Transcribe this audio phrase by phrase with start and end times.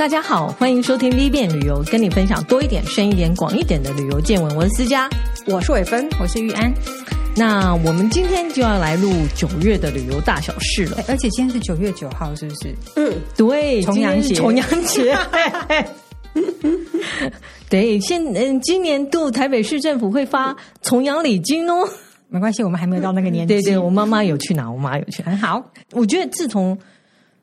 [0.00, 4.56] 大家好，欢迎收听 V 变旅游，跟你分享多一点、深一点、广一点的旅游见闻。
[4.56, 5.06] 我是思佳，
[5.46, 6.72] 我是伟芬，我是玉安。
[7.36, 12.74] 那我们今天就要来录九月的旅游大小事了，而且今天是九月九号，是不是？
[12.96, 15.14] 嗯，对，重阳节，重阳节。
[17.68, 21.86] 对，现嗯，今年度台北市政府会发重阳礼金哦。
[22.30, 23.52] 没关系，我们还没有到那个年纪。
[23.60, 25.62] 对对，我妈妈有去拿，我妈有去，很好。
[25.92, 26.78] 我觉得自从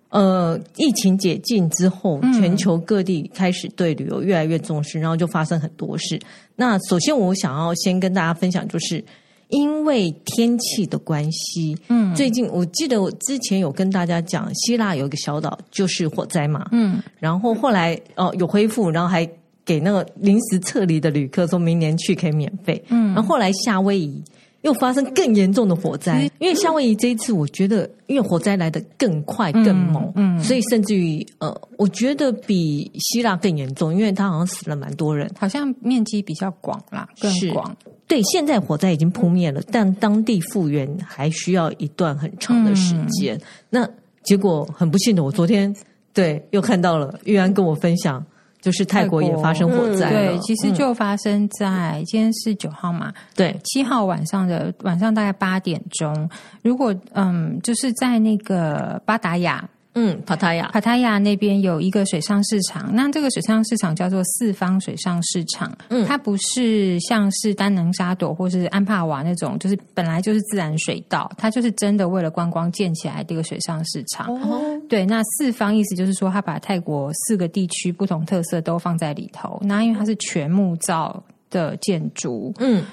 [0.10, 6.20] 呃疫情解禁之后，全球各地开始对旅游越来越重视，然后就发生很多事。
[6.56, 9.04] 那首先，我想要先跟大家分享，就是
[9.50, 19.30] 因为天气的关系，嗯，最近我记得我之前有跟大家讲，希腊有一个小岛就是火灾嘛，嗯，然后后来哦有恢复，然后还
[19.66, 24.24] 给那个临时撤离的旅客说明年去可以免费，嗯，然后后来夏威夷。
[24.62, 37.76] 又发生更严重的火灾，因为夏威夷这一次，我觉得因为火灾来得更快更猛，嗯，嗯，所以甚至于呃，我觉得比希腊更严重，因为它好像死了蛮多人，好像面积比较广啦，更广。
[38.08, 43.36] 对，现在火灾已经扑灭了，但当地复原还需要一段很长的时间。
[43.36, 43.90] 嗯、那
[44.24, 45.74] 结果很不幸的，我昨天
[46.14, 48.26] 对又看到了玉安跟我分享。
[48.62, 56.30] 就是泰国也发生火灾，对，其实就发生在今天是九号嘛，对，七号晚上的晚上大概八点钟，
[56.64, 59.68] 如果嗯，就是在那个巴达雅。
[60.00, 65.76] 嗯，帕塔亚，帕塔亚那边有一个水上市场，那这个水上市场叫做四方水上市场。
[65.90, 74.28] 嗯，它不是像是丹能沙朵或是安帕瓦那种，就是本来就是自然水道，它就是真的为了观光建起来的一个水上市场。
[74.28, 79.60] 哦，对，那四方意思就是说，它把泰国四个地区不同特色都放在里头。
[79.64, 82.86] 那因为它是全木造的建筑，嗯，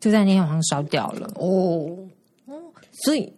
[0.00, 1.30] 就在那天晚上烧掉了。
[1.34, 1.94] 哦，
[3.04, 3.30] 所以。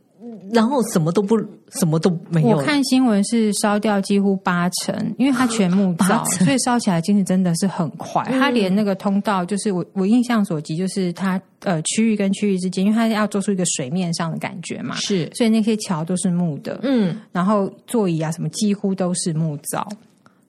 [0.52, 1.36] 然后什么都不，
[1.78, 2.56] 什么都没有。
[2.56, 8.22] 我看新闻是烧掉几乎八成，因为它全木造，所以烧起来其实真的是很快。
[8.28, 19.86] 嗯、它连那个通道，就是我我印象所及，就是它呃区域跟区域之间，因为它要做出一个水面上的感觉嘛，是，所以那些桥都是木的，嗯，然后座椅啊什么几乎都是木造，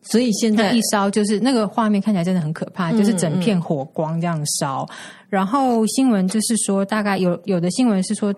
[0.02, 4.88] 所以现在一烧就是那个画面看起来真的很可怕，就是整片火光这样烧。
[4.90, 4.96] 嗯、
[5.30, 8.34] 然后新闻就是说，大概有有的新闻是说。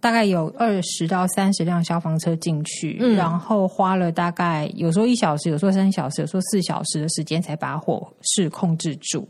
[0.00, 9.26] 大概有二十到三十辆消防车进去，嗯、然后花了大概有时候一小时，有时候三小时，有时候四小时的时间才把火势控制住，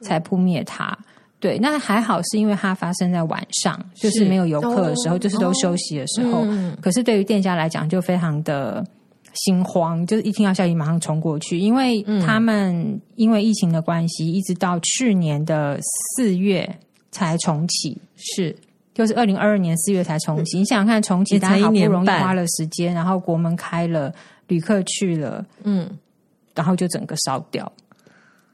[0.00, 0.96] 才扑灭它。
[1.40, 6.42] 对，那还好是因为它发生在晚上，就是没有游客的时候，哦、就是都休息的时候。
[6.44, 8.82] 嗯、可是对于店家来讲，就非常的
[9.34, 15.78] 心慌，就是一听到消息马上冲过去，因为他们因为疫情的关系，一直到去年的
[16.16, 16.78] 四月
[17.10, 18.56] 才重启，是。
[18.94, 24.10] 就是二零二二年四月才重启，你想想看，重启大家好不容易花了时间，然后国门开了，
[24.46, 25.90] 旅客去了，嗯，
[26.54, 27.70] 然后就整个烧掉。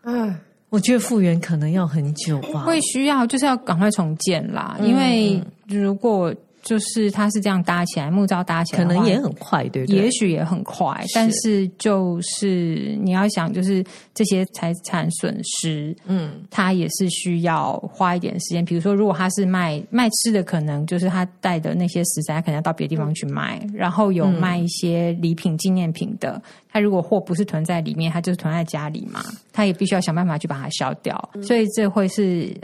[0.03, 0.35] 嗯，
[0.71, 6.35] 我觉得复原可能要很久吧，会需要就是要赶快重建啦，因为如果。
[6.71, 9.97] 就是它是这样搭起来，木造搭起来，可能也很快，对不对？
[10.05, 18.65] 也许也很快，是但是就是你要想，就是这些财产损失，嗯，它也是需要花一点时间。
[18.65, 23.59] 比如说，如果他是卖卖吃的，可能就是他带的那些食材，他可能要到别的地方去卖。
[23.65, 31.31] 嗯、然后有卖一些礼品、纪念品的，他如果货不是囤在里面，他就是囤在家里嘛，他也必须要想办法去把它消掉。
[31.35, 32.57] 嗯、所以这会是。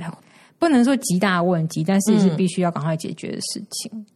[0.58, 3.90] 不能说极大问题，但是是必须要赶快解决的事情。
[3.92, 4.06] 嗯、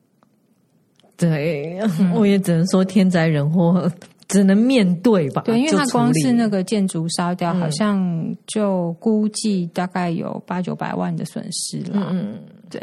[1.17, 3.91] 对，嗯、我也只能说天灾人祸
[4.29, 5.43] 只能面对吧。
[5.45, 12.09] 对，因为它光是那个建筑烧掉，好像就估计大概有八九百万的损失了。
[12.11, 12.39] 嗯，
[12.71, 12.81] 对。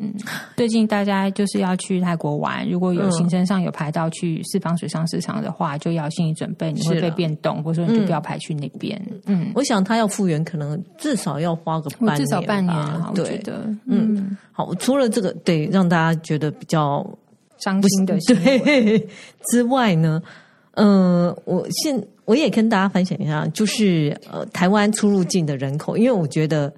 [0.00, 0.14] 嗯，
[0.56, 9.00] 最近大家就是要去泰国玩，如果有行程上有排到去四方水上市场的话，就要心理准备你会被变动，或者说你就不要排去那边。
[9.26, 13.52] 嗯，我想他要复原，可能至少要花个半年，至少半年啊，对我觉得。
[13.86, 14.36] 嗯，嗯。
[14.52, 17.04] 好，除了这个对让大家觉得比较
[17.58, 19.08] 伤心的对。
[19.50, 20.22] 之外呢，
[20.72, 26.72] 嗯、呃，我现我也跟大家分享一下，就是呃，台湾出入境的人口，因为我觉得。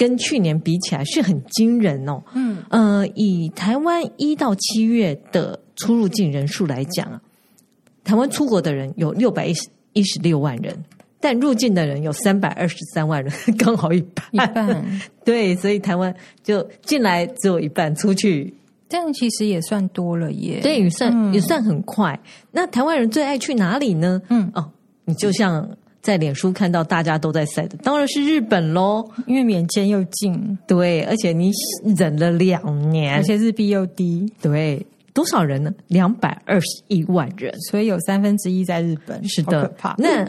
[0.00, 2.22] 跟去年比起来是很惊人哦。
[2.32, 7.20] 嗯，呃，以台湾一到七月的出入境人数来讲啊，
[8.02, 10.74] 台湾出国的人有六百一十一十六万人，
[11.20, 14.24] 但入境的人有三百二十三万人， 刚好一半。
[14.30, 15.00] 一半。
[15.22, 18.54] 对，所以台湾就进来只有一半，出去
[18.88, 20.60] 这样其实也算多了耶。
[20.62, 22.18] 对，也算、嗯、也算很快。
[22.52, 24.22] 那台湾人最爱去哪里呢？
[24.30, 24.72] 嗯，哦，
[25.04, 25.68] 你就像。
[26.02, 31.50] 在脸书看到大家都在晒的，当然是日本喽，因为免签又近，对，而且你
[31.96, 35.72] 忍了两年，而且日币又低，对，多少人呢？
[35.88, 39.22] 两百二十一万人，所以有三分之一在日本。
[39.28, 39.94] 是的，可怕。
[39.98, 40.26] 那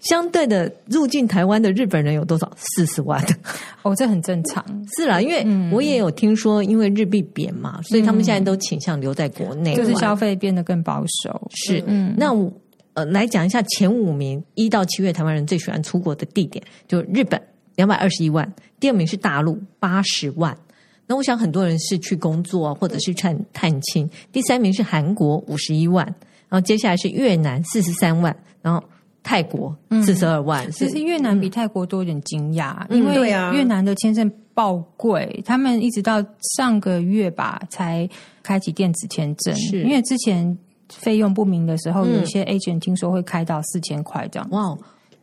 [0.00, 2.50] 相对的，入境台湾的日本人有多少？
[2.56, 3.24] 四十万。
[3.82, 4.64] 哦，这很正常。
[4.96, 11.50] 是啦，因为我也有听说，因为日币贬嘛，所以他们现在都倾向留在国内，就是消费变得更保守。
[11.54, 12.52] 是，嗯，那我
[12.94, 17.40] 呃来讲一下前五名，一到七月台湾人最喜欢出国的地点，就日本
[17.76, 20.56] 两百二十一万，第二名是大陆八十万。
[21.06, 24.08] 那我想很多人是去工作或者是探探亲。
[24.30, 26.06] 第三名是韩国五十一万，
[26.48, 28.82] 然后接下来是越南四十三万，然后
[29.22, 30.70] 泰国四十二万。
[30.70, 36.24] 其实越南比泰国多一点惊讶，因为越南的签证爆贵，他们一直到
[36.56, 38.08] 上个月吧才
[38.42, 40.56] 开启电子签证，是因为之前
[40.98, 44.48] 费用不明的时候，有一些 agent 听说会开到四千块这样。
[44.50, 44.76] 哇！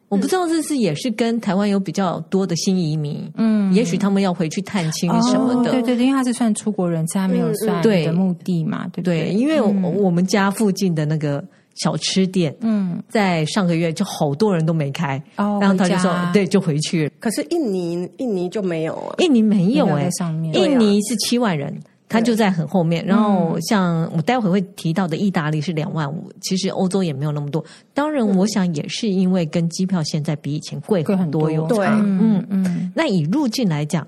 [0.09, 5.69] 我不知道这是也是跟台湾有比较多的新移民，嗯，也许他们要回去探亲什么的。
[5.69, 9.25] 哦、对对对，因为他是算出国人，他没有算对的目的嘛，对不对？
[9.25, 11.45] 对，因为我们家附近的那个
[11.75, 17.11] 小吃店，嗯，在上个月就好多人都没开，哦，然后他就说，对，就回去了。
[17.19, 21.79] 可是印尼，印尼就没有啊，印尼没有哎、欸，上面印尼是七万人。
[22.09, 27.63] 它就在很后面，然后像我待会会提到的，意大利是两万五，其实欧洲也没有那么多。
[27.93, 31.75] 当然，我想也是因为跟机票现在比以前贵很多有差。
[31.75, 32.91] 对，嗯嗯。
[32.95, 34.05] 那以入境来讲，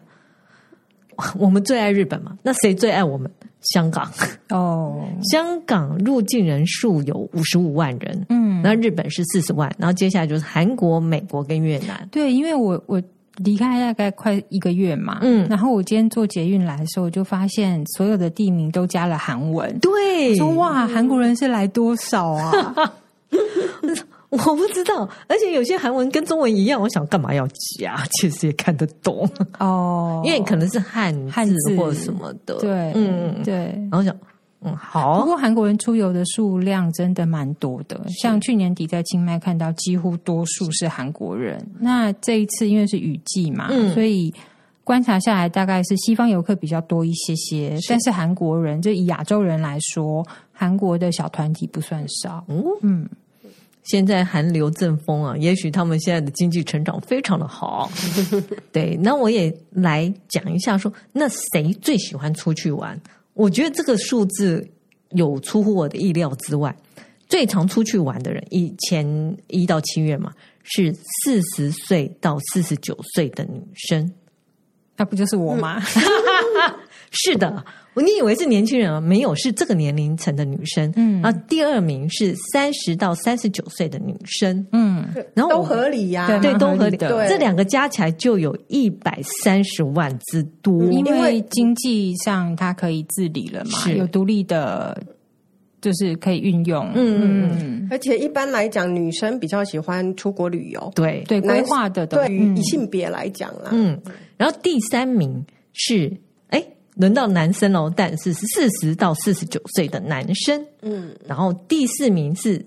[1.38, 2.36] 我们最爱日本嘛？
[2.42, 3.32] 那谁最爱我们？
[3.62, 4.12] 香港
[4.50, 12.10] 哦， 香港入境人数有五十五万人，嗯，那日本是四十万，然后接下来就是韩国、美国跟越南。
[12.12, 13.00] 对，因为我我。
[13.38, 19.80] 离开大概快一个月嘛，嗯，然后我今天坐捷运来的时候，我就发现所有的地名都加了韩文。
[19.80, 22.52] 对，说哇，韩国人是来多少啊？
[24.30, 27.46] 我不知道，而且有些韩文跟中文一样，我想干嘛要
[27.80, 28.02] 加？
[28.20, 29.30] 其实也看得懂
[29.60, 32.56] 哦，因为可能是汉汉字或什么的。
[32.56, 34.16] 对，嗯，对，然后想。
[34.64, 35.20] 嗯，好。
[35.20, 41.66] 不过韩国人出游的数量真的蛮多的，像去年底在清迈看到，几乎多数是韩国人。
[41.80, 44.34] 那这一次因为是雨季嘛，嗯、所以
[44.84, 47.80] 观察下来大概是西方游客比较多一些些。
[47.82, 52.44] 是但是韩国人，就以亚洲人来说，韩国的小团体不算少。
[52.48, 53.10] 嗯，嗯
[53.84, 57.90] 现在韩流正风啊，也许他们现在的经济成长非常的好。
[58.72, 63.00] 对，那我也来讲一下说，说那谁最喜欢出去玩？
[63.34, 64.68] 我觉得这个数字
[65.12, 66.76] 有出乎我的意料之外。
[67.28, 70.34] 最常出去玩的人，以前一到七月嘛，
[70.64, 74.14] 是四十岁到四十九岁的女生。
[74.98, 75.82] 那不就是我吗？
[77.12, 77.66] 是的。
[77.96, 79.02] 你以为是年轻人啊？
[79.02, 80.90] 没有，是这个年龄层的女生。
[80.96, 84.66] 嗯，啊，第二名是三十到三十九岁的女生。
[84.72, 86.96] 嗯，然后都合理呀，对，都合理。
[86.96, 90.84] 对，这两个加起来就有一百三十万之多。
[90.86, 94.98] 因为经济上它可以自理了嘛，有独立的，
[95.82, 96.90] 就是可以运用。
[96.96, 100.92] 嗯嗯嗯，而且一般来讲，女生比较喜欢出国旅游。
[100.96, 102.08] 对对，规划的。
[102.08, 104.00] 对于以性别来讲啦，嗯，
[104.38, 106.10] 然后第三名是。
[106.96, 112.64] 轮到男生喽，但是是四十到四十九岁的男生，嗯，然后第四名是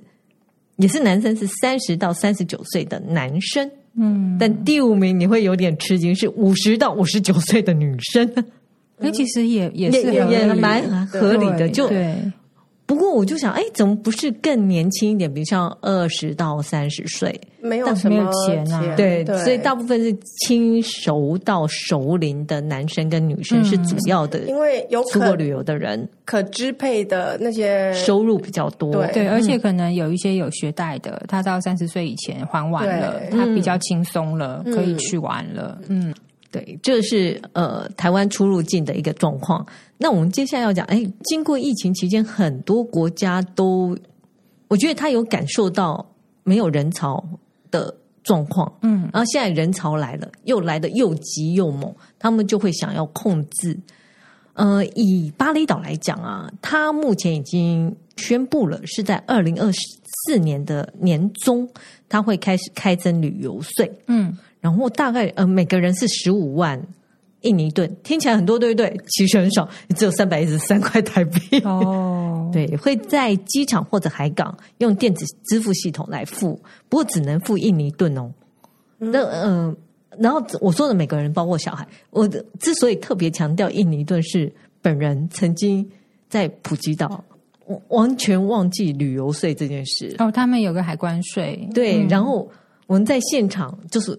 [0.76, 8.29] 也是男生，是三十到三十九岁的男生，嗯，但第五名你会有点吃惊，是五十到五十九岁的女生，
[8.99, 12.16] 那其实也也是也也蛮合理的，就对。
[12.87, 15.33] 不过我就想，哎，怎么不是更年轻一点？
[15.33, 18.95] 比如像二十到三十岁，没有什么钱啊。
[18.95, 28.93] 对，所以大部分是轻熟到熟龄的男生跟女生是主要的，因为有出国旅游的人可支配的那些收入比较多。
[29.09, 35.79] 对，而且可能有一些有学贷的，他到三十岁以前还完了，他比较轻松了，可以去玩了。
[35.88, 36.14] 嗯。
[36.54, 39.66] 对，这是呃台湾出入境的一个状况。
[39.99, 43.99] 那我们接下来要讲，哎，经过疫情期间，很多国家都，
[44.68, 46.08] 我觉得他有感受到
[46.44, 47.20] 没有人潮
[47.73, 47.92] 的
[48.23, 53.76] 状况，嗯，然后现在人潮来了，又来的又急又猛，他们就会想要控制。
[54.52, 61.68] 呃，以巴厘岛来讲啊，他目前已经宣布了，是在二零二四年的年中，
[62.08, 64.38] 他会开始开征旅游税，嗯。
[64.64, 66.83] 然后大概呃每个人是十五万
[67.42, 68.99] 印尼盾，听起来很多，对不对？
[69.09, 71.61] 其实很少，只有三百一十三块台币。
[71.64, 78.33] 哦， 对，会在机场或者海港用电子支付系统来付，不过只能付印尼盾哦。
[78.97, 79.76] 那嗯、呃，
[80.18, 85.87] 然后我说的每个人，包括小孩，我的之所以特别强调印尼盾，是本人曾经
[86.30, 87.23] 在普吉岛
[87.88, 90.16] 完全忘记旅游税这件事。
[90.18, 92.50] 哦，他们有个海关税，对，嗯、然后
[92.87, 94.18] 我们在现场就是。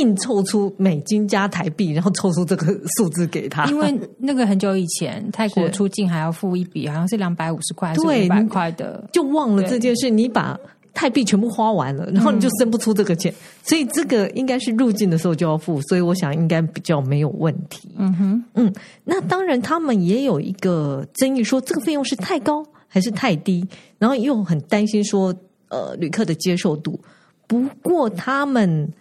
[0.00, 2.66] 硬凑出美金加台币，然后凑出这个
[2.96, 3.64] 数字给他。
[3.66, 10.10] 因为那个很久以前，泰国出境还要付一笔，好像是两百五十块，对，五百块的，就忘了这件事。
[10.10, 10.58] 你把
[10.92, 15.80] 泰币全部花完了，然后你就生不出这个钱，嗯、所以这个应该是入境的时候就要付。
[15.82, 17.88] 所以我想应该比较没有问题。
[17.96, 23.66] 嗯哼，嗯，那当然他们也有一个争议，说这个费用是太高还是太低，
[23.98, 25.34] 然后又很担心说，
[25.68, 27.00] 呃，旅客的接受度。
[27.46, 28.92] 不过他们。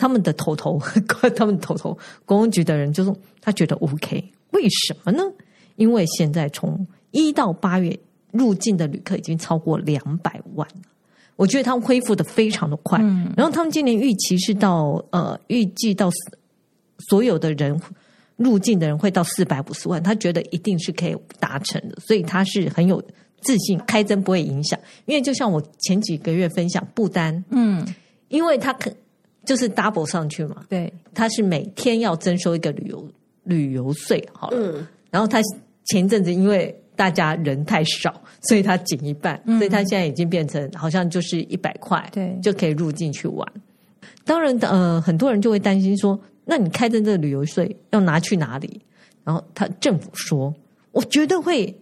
[0.00, 0.80] 他们的头头，
[1.36, 5.22] 他们头头，公安局的人就说他觉得 OK，为什么呢？
[5.76, 7.94] 因为现在从一到八月
[8.30, 10.88] 入境的旅客已经超过两百万了，
[11.36, 12.98] 我觉得他们恢复的非常的快。
[13.02, 16.10] 嗯，然后他们今年预期是到呃，预计到
[17.10, 17.78] 所有的人
[18.36, 23.02] 入境的人会到四百五十万，他觉得一定是可以达成的，所以他是很有
[23.42, 24.80] 自信，开征不会影响。
[25.04, 27.86] 因为就像我前几个月分享不丹，嗯，
[28.28, 28.90] 因为他可。
[29.50, 33.04] 就是 double 上去嘛，对，他是每天要征收一个旅游
[33.42, 35.40] 旅游税，好了，嗯，然后他
[35.86, 43.44] 前阵子因为大家人太少，所以他减一半，嗯，所以他现在已经变成好像就是一百块，对，就可以入境去玩。
[44.24, 48.80] 当然，呃，很多人就会担心说，那你开征这个旅游税要拿去哪里？
[49.24, 50.54] 然后他政府说，
[50.92, 51.76] 我绝对会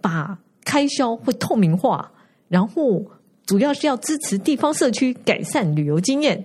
[0.00, 2.10] 把开销会透明化，
[2.48, 3.04] 然后
[3.44, 6.42] 主要是要支持地方社区改善旅游经验。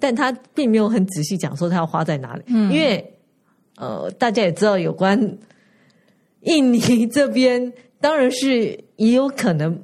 [0.00, 3.04] 但他并没有很仔细讲说他要花在哪里，嗯，因为
[3.76, 5.36] 呃，大家也知道有关
[6.42, 9.76] 印尼这边，当然是也有可能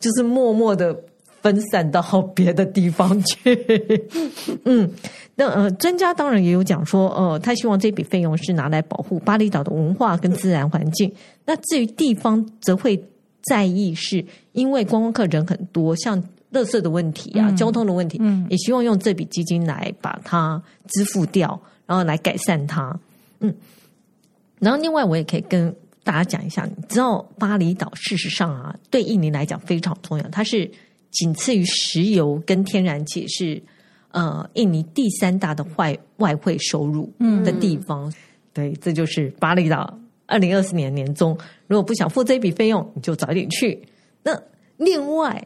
[0.00, 0.96] 就是默默的
[1.40, 2.02] 分散到
[2.34, 4.06] 别的地方去。
[4.64, 4.90] 嗯，
[5.34, 11.12] 那呃，专家当然也有讲说，呃，他希望这笔费用是拿来保护巴厘岛的文化跟自然环境。
[11.44, 13.00] 那至于地方，则会
[13.42, 16.22] 在意是因为观光客人很多，像。
[16.52, 22.94] 垃圾的问题啊，嗯、交通的问题，嗯，也希望用这笔基金来把它支付掉，然后来改善它，
[23.40, 23.54] 嗯。
[24.58, 30.70] 然后另外，我也可以跟大家讲一下，你知道巴厘岛事实上啊，对印尼来讲非常重要，它是
[31.10, 33.60] 仅次于石油跟天然气，是
[34.10, 37.10] 呃印尼第三大的外外汇收入
[37.44, 38.08] 的地方。
[38.10, 38.14] 嗯、
[38.52, 43.82] 对，这就是巴厘岛二零二四年年中，如果不想付这笔费用，你就早一点去。
[44.22, 44.38] 那
[44.76, 45.42] 另外。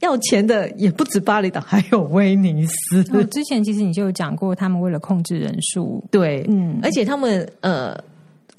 [0.00, 3.04] 要钱的也不止巴厘岛，还有威尼斯。
[3.12, 8.02] 哦，之前其实你就有讲过，他们为了控制人数，对，嗯，而且他们呃，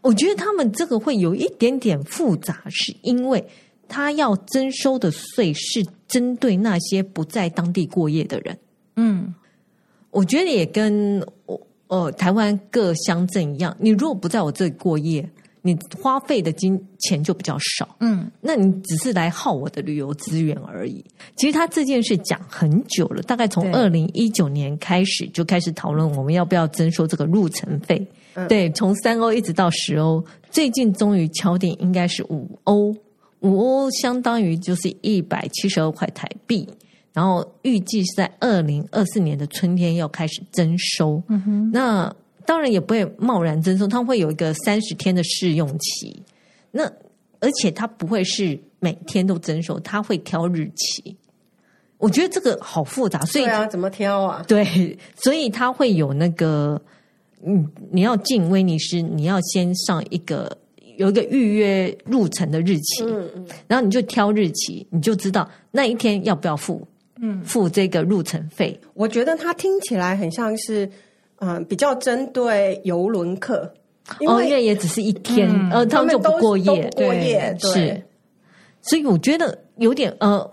[0.01, 3.43] 我觉得他们这个会有一点点复杂，是因为
[3.87, 8.57] 他要征收的税是针对那些不在当地过夜的人。
[8.95, 9.33] 嗯，
[10.11, 15.27] 我觉得也跟我呃台湾各乡镇一样，你如果不在我这里过夜。
[15.63, 21.05] 你花费的金钱就比较少，嗯，那你只是来耗我的旅游资源而已。
[21.35, 28.03] 其实他这件事讲很久了，大概从二零一九年开始就开始讨论我们要不要征收这个入城费。
[28.33, 32.95] 嗯、对，从三欧一直到十欧，最近终于敲定应该是五欧，
[33.41, 36.67] 五欧相当于就是一百七十二块台币。
[37.13, 41.21] 然后预计是在二零二四年的春天要开始征收。
[41.27, 42.15] 嗯哼，那。
[42.51, 46.21] 当然也不会贸然征收，它会有一个三十天的试用期。
[46.69, 46.83] 那
[47.39, 51.15] 而且它不会是每天都征收，它会挑日期。
[51.97, 54.43] 我觉得这个好复杂，所以对啊，怎么挑啊？
[54.49, 56.81] 对，所以它会有那个，
[57.41, 60.57] 嗯，你要进威尼斯，你要先上一个
[60.97, 66.85] 有一个预约入城的日期，嗯嗯，然后你就挑日期，你就知道那一天要不要付，
[67.21, 68.77] 嗯，付这个入城费。
[68.93, 70.91] 我觉得它听起来很像是。
[71.43, 73.73] 嗯，比较针对游轮客，
[74.19, 77.87] 因为、哦、因为也只是一天，嗯、呃，他们就不过夜，不过夜，对，对。
[77.87, 78.03] 是，
[78.83, 80.47] 所以我觉得有点呃，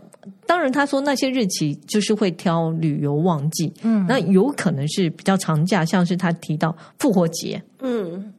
[0.47, 8.33] 当然他说那些日期就是会挑旅游旺季，嗯，那有可能是比较长假，像是他提到复活节，嗯，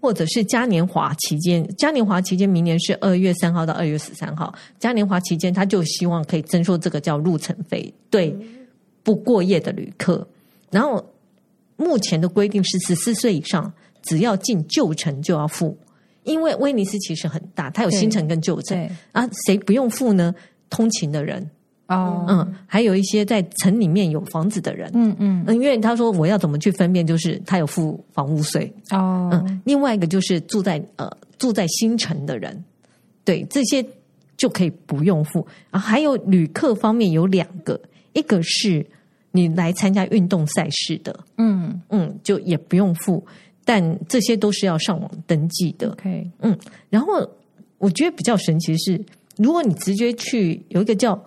[0.00, 8.32] 或者是嘉年华期间，嘉年华期间明年是二月三号到二月十三号，嘉年华期间他就希望可以征收这个叫入城费，对，
[9.02, 10.24] 不过夜的旅客，
[10.70, 11.04] 然后。
[11.78, 15.78] 目前的规定是十四岁以上，只要进旧城就要付，
[16.24, 18.90] 因为威尼斯其实很大，它有新城跟旧城。
[19.12, 20.34] 啊，谁不用付呢？
[20.68, 21.48] 通勤的人。
[21.86, 25.14] 哦，嗯，还有一些在城里面有房子的人，嗯。
[25.20, 28.70] 嗯，因为他说我要怎么去分辨，就是他有付房屋税。
[28.90, 31.08] 哦，嗯，另外一个就是住在呃
[31.38, 32.64] 住在新城的人，
[33.24, 33.86] 对，这些
[34.36, 35.46] 就可以不用付。
[35.70, 37.80] 啊，还有旅客方面有两个，
[38.14, 38.84] 一个是。
[39.38, 43.24] 你来参加运动赛事的，嗯嗯，就也不用付，
[43.64, 45.90] 但这些都是要上网登记的。
[45.90, 46.58] OK，嗯，
[46.90, 47.28] 然后
[47.78, 49.04] 我觉得比较神奇的是，
[49.36, 51.22] 如果你直接去有一个叫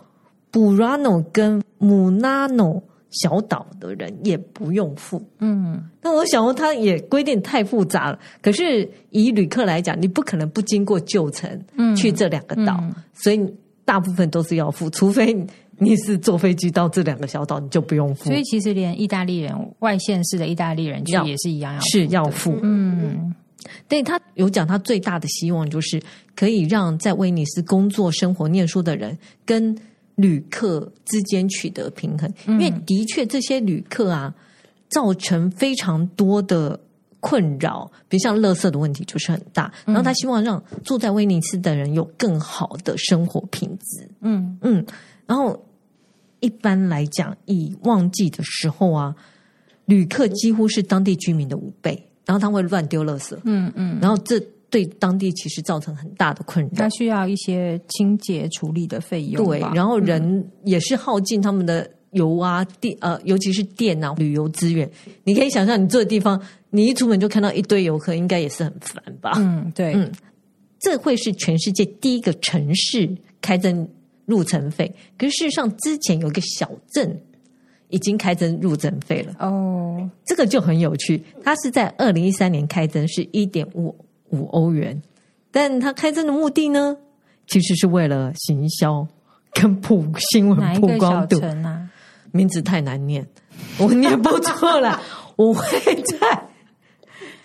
[0.51, 5.21] Burano 跟 Munano 小岛的人也不用付。
[5.39, 8.19] 嗯，那我想说，他也规定太复杂了。
[8.41, 11.61] 可是以旅客来讲，你不可能不经过旧城
[11.95, 13.53] 去这两个岛，嗯嗯、所以
[13.85, 15.33] 大部分都是要付，除非
[15.81, 18.25] 你是坐飞机到这两个小岛，你就不用付。
[18.25, 22.59] 所以其实连意大利人外县市的意大利人去也是一样要付，是要付。
[22.61, 23.35] 嗯，
[23.87, 26.01] 对，他有讲，他最大的希望就是
[26.35, 29.75] 可以让在威尼斯工作、生活、念书的人跟。
[30.15, 34.31] 旅客之间取得平衡，因为的确这些旅客啊，
[34.87, 36.79] 造成非常多的
[37.21, 39.71] 困扰，比如像垃圾的问题就是很大。
[39.83, 44.07] 然后他希望让住在威尼斯的人有更好的生活品质。
[44.19, 44.85] 嗯嗯，
[45.25, 45.59] 然后
[46.41, 49.15] 一般来讲，以旺季的时候啊，
[49.85, 53.35] 旅客几乎是当地居民的五倍，然后他会乱丢垃圾。
[53.45, 54.39] 嗯嗯，然后这。
[54.71, 59.45] 对当地其实造成很大的困扰，他需要一些清洁处理的费用。
[59.45, 64.89] 对，然后人也是耗尽他们的油啊电呃，尤其是电啊旅游资源。
[65.25, 69.33] 你可以想象，你住的地方，你一出门就看到一堆游客，应该也是很烦吧？
[69.35, 70.09] 嗯，对，嗯，
[70.79, 73.85] 这会是全世界第一个城市开征
[74.31, 74.91] 入城费。
[75.17, 77.21] 可是事实上，之前有一个小镇
[77.89, 79.35] 已经开征入城费了。
[79.39, 83.93] 哦，这个就很有趣，它是在二零一三年开征，是一点五。
[84.33, 85.01] 五欧元，
[85.51, 86.95] 但它开征的目的呢，
[87.47, 89.05] 其实是为了行销
[89.51, 91.37] 跟曝新闻曝光度。
[91.65, 91.89] 啊、
[92.31, 93.27] 名字太难念，
[93.77, 94.97] 我念不出来，
[95.35, 96.47] 我会在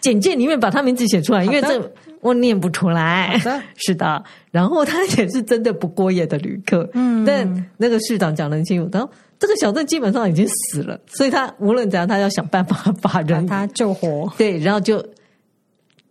[0.01, 3.39] 简介里面把他名字写出来，因为这我念不出来。
[3.45, 6.89] 的 是的，然后他也是真的不过夜的旅客。
[6.95, 14.33] 嗯，但那个市长讲得很清楚，他说这个小镇基本上已经死了，所以他无论怎样，他要想办法把人把他救活。
[14.39, 15.05] 对，然后就。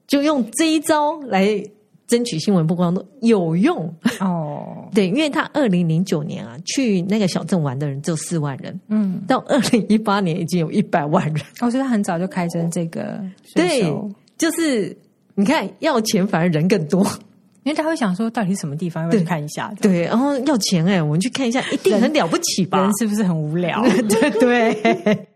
[0.07, 1.59] 就用这一招来
[2.05, 4.87] 争取新闻曝光度，有用哦。
[4.93, 11.43] 对，因为他二零零九年啊，去那个小镇玩的人只有四万人，嗯，到二零一八年已经有一百万人。
[11.59, 13.19] 哦，所以他很早就开征这个，
[13.55, 13.91] 对，
[14.37, 14.95] 就是
[15.35, 17.05] 你看要钱反而人更多，
[17.63, 19.73] 因为他会想说到底是什么地方，要不要去看一下？
[19.81, 22.77] 对，然后要钱哎、欸，我们去看一下，一定很了不起吧？
[22.79, 23.81] 人，人是不是很无聊？
[24.09, 25.27] 对对。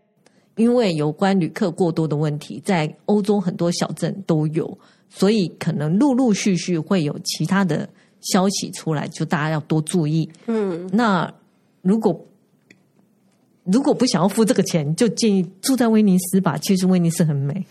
[0.56, 4.76] 因为有关旅客过多的问题，在欧洲很多小镇都有，
[5.08, 7.88] 所以可能陆陆续续会有其他的
[8.20, 10.28] 消息出来，就大家要多注意。
[10.46, 11.32] 嗯，那
[11.80, 12.26] 如果
[13.64, 16.58] 如果不想要付这个钱，就建议住在威尼斯吧。
[16.58, 17.64] 其实威尼斯很美，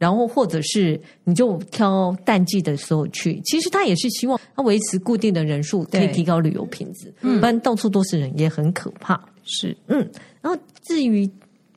[0.00, 3.40] 然后或者是你就挑淡季的时候去。
[3.44, 7.14] 其实他也是希望他维持固定的人数，可以提高旅游品质。
[7.20, 9.20] 嗯，不然到处都是人也很可怕。
[9.44, 9.98] 是，嗯，
[10.40, 11.30] 然后至于。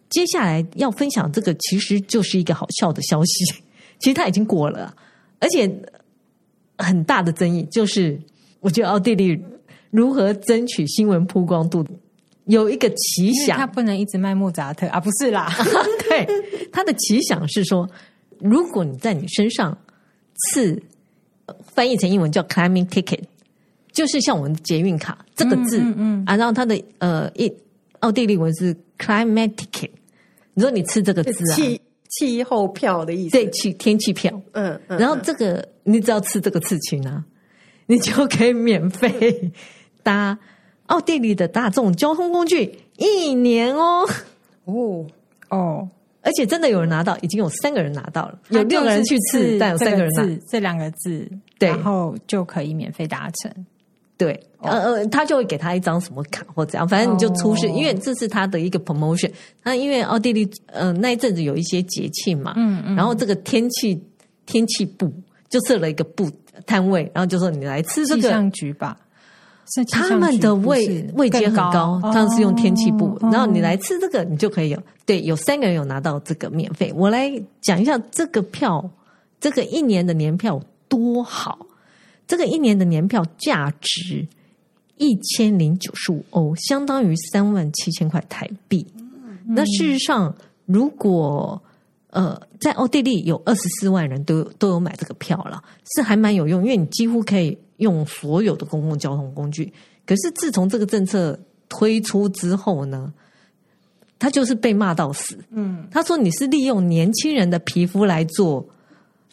[0.10, 3.46] 接下来要分享这个，其实就是一个好笑的消息。
[3.98, 4.96] 其实他已经过了，
[5.40, 5.68] 而且
[6.78, 8.16] 很大的争议就是，
[8.60, 9.36] 我觉得奥地利
[9.90, 11.84] 如何争取新闻曝光度，
[12.46, 15.52] 有一个奇想，他不能一直卖莫扎特啊，不是啦。
[16.08, 16.28] 对，
[16.72, 17.90] 他的奇想是说，
[18.44, 19.78] 如果你在你身上
[20.36, 20.84] 刺，
[21.74, 23.22] 翻译成英文叫 climbing ticket，
[23.92, 27.52] 就是像我们捷运卡这个字，嗯，嗯，嗯啊，然后它的呃一
[28.00, 29.90] 奥地利文是 climatic ticket。
[30.54, 31.56] 你说你吃这个字啊？
[31.56, 33.32] 气气候票的意思？
[33.32, 34.42] 对，气天气票。
[34.52, 37.24] 嗯，嗯，然后这个你只要吃这个刺青啊，
[37.88, 39.52] 你就可以免费
[40.04, 40.38] 搭
[40.88, 44.08] 奥地利的大众交通工具一年哦。
[44.66, 45.06] 哦
[45.50, 45.90] 哦，
[46.24, 53.66] 而且真的有人拿到，已经有三个人拿到了，有六个人去刺，但有三个人拿这两个字，对，然后就可以免费达成。
[54.16, 59.30] 对，呃呃，他就会给他一张什么卡或怎样，反正你就出示，因为这是他的一个 promotion。
[59.64, 64.02] 那因为奥地利呃那一阵子有一些节庆嘛，嗯嗯，然后这个天气
[64.46, 65.12] 天气部
[65.50, 66.32] 就设了一个部
[66.66, 68.22] 摊位，然后就说你来吃这个。
[68.22, 69.03] 气象局吧，是
[69.90, 74.84] 他们的位位阶很高，他们是用天气部，然后你来吃这个，你就可以有。
[75.06, 76.94] 对，有三个人有拿到这个免费。
[76.96, 78.90] 我来讲一下这个票，
[79.40, 81.66] 这个一年的年票多好。
[82.26, 84.26] 这个一年的年票价值
[84.96, 88.88] 一千零九十五欧，相当于三万七千块台币。
[89.46, 90.34] 那事实上，
[90.66, 91.62] 如果
[92.12, 95.62] 呃在奥地利有二十四万人都都有买这个票了，
[95.94, 99.72] 是还蛮有用，因为你几乎可以用所有的公共交通工具。
[100.06, 103.14] 可是自从这个政策推出之后呢，
[104.20, 105.38] 他就是被骂到死。
[105.52, 108.66] 嗯，他说你是利用年轻人的皮肤来做。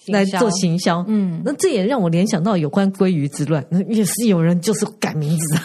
[0.07, 5.62] 来做行销，嗯，那这也让我联想到有关鲑鱼之乱，那也是有人就是改名字啊，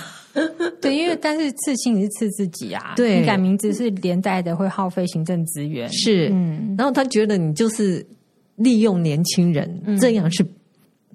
[0.82, 8.06] 对，因为但是刺青你是刺自己啊，对，你改名字是连带的会耗费行政资源，是，嗯，然后他觉得你就是
[8.58, 10.46] 利用年轻人，这样是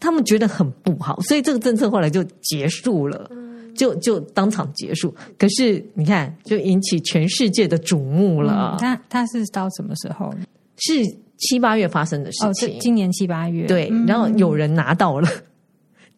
[0.01, 3.31] 他们觉得很不好，所以这个政策后来就结束了，
[3.77, 5.15] 就就当场结束。
[5.39, 8.79] 可是你看，就引起全世界的瞩目了。
[8.81, 10.35] 他他是到什么时候？
[10.79, 10.93] 是
[11.37, 12.69] 七八月发生的事情。
[12.71, 13.67] 哦，今年七八月。
[13.67, 15.43] 对，然后有人拿到了，嗯、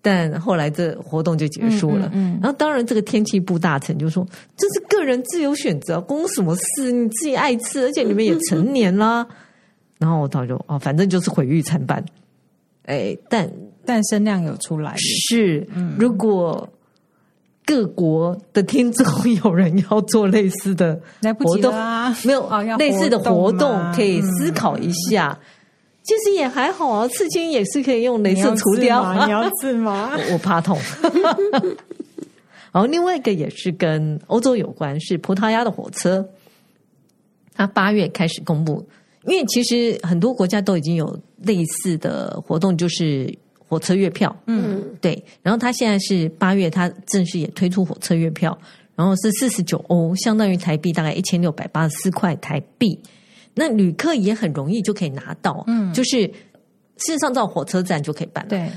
[0.00, 2.08] 但后来这活动就结束了。
[2.12, 6.92] 嗯，然后当然这个天气部大臣就说：“这是个人自由选择，关我什么事？
[6.92, 9.26] 你自己爱吃，而且你们也成年啦。”
[9.98, 12.04] 然后他就哦，反正就是毁誉参半。
[12.84, 13.48] 哎，但
[13.84, 16.68] 但声量有出来是，嗯、如果
[17.64, 19.06] 各国的听众
[19.44, 21.00] 有人要做类似的
[21.38, 25.38] 活动啊，没有啊，类似的活动可以思考一下。
[25.40, 25.42] 嗯、
[26.02, 29.26] 其实也还好啊，刺青也是可以用镭射除掉。
[29.26, 30.10] 你要刺吗？
[30.12, 30.76] 我， 我怕痛。
[32.72, 36.26] 然后另外一个也是跟欧洲有关，是葡萄牙的火车，
[37.54, 38.86] 它八月开始公布。
[39.24, 43.32] 因为其实很多国家都已经有类似的活动，就是
[43.72, 44.36] 火车月票。
[44.46, 45.24] 嗯，对。
[45.40, 48.56] 然后他现在是八月，他正式也推出火车月票，
[48.94, 53.00] 然后是四十九欧，相当于台币大概一千六百八十四块台币。
[53.54, 56.20] 那旅客也很容易就可以拿到，嗯，就是
[56.98, 58.50] 事实上到火车站就可以办了。
[58.50, 58.70] 对，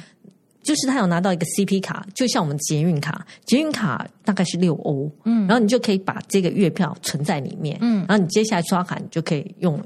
[0.63, 9.77] 就是他有拿到一个 CP 卡，就像我们捷运卡，捷运卡大概是六欧，嗯，然后你就可以把这个月票存在里面，嗯，然后你接下来刷卡，你就可以用。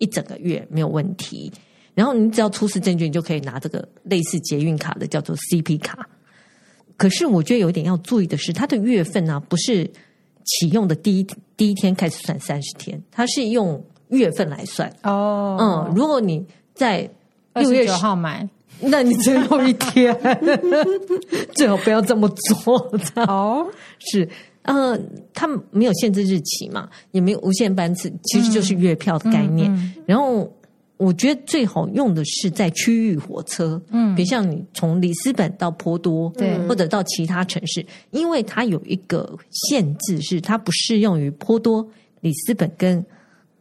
[0.00, 1.52] 一整个月没有问题，
[1.98, 6.08] 然后你只要出示证据，你就可以拿这个类似捷运卡的叫做 CP 卡。
[6.96, 9.84] 可是我觉得有一点要注意的是，它的月份呢、啊、不是
[10.44, 14.88] 启用的第一第一天开始算三十天，它是用月份来算。
[15.02, 17.10] 哦，嗯，如果你在
[17.54, 20.16] 六月九号买，那你最后一天
[21.56, 22.76] 最好不要这么做。
[23.26, 23.66] 哦，
[23.98, 24.28] 是。
[24.62, 24.98] 呃，
[25.32, 29.72] 他们没有限制日期嘛，也没有无限班次，其实就是月票的概念。
[29.72, 30.52] 嗯嗯嗯、然后
[30.98, 41.88] 我觉得最好用的是在区域火车，嗯，比如像你从里斯本到波多，对，或者到其他城市，因为它有一个限制，是它不适用于波多、
[42.20, 43.02] 里斯本跟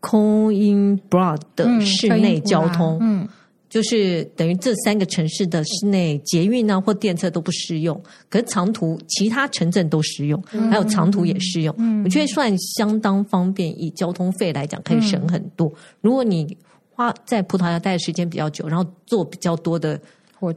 [0.02, 3.22] Coimbra 的室内交通，嗯。
[3.22, 3.30] 嗯
[3.70, 11.76] 就是等于这三个城市的室内捷运啊或电车都不适用，可是长途其他城镇都适用，还有长途也适用。
[11.78, 15.70] 嗯，我觉得算相当方便，以交通费来讲可以省很多。
[16.00, 16.58] 如果你
[16.98, 20.00] 花在葡萄牙待的时间比较久，然后做比较多的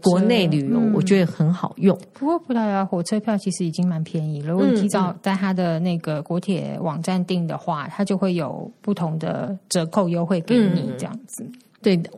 [0.02, 1.94] 国内旅游，我觉得很好用。
[2.14, 11.46] 不过葡萄牙火车票其实已经蛮便宜了，如果你提早在它的那个国铁网站订的话，它就会有不同的折扣优惠给你，这样子。
[11.82, 12.10] 对的。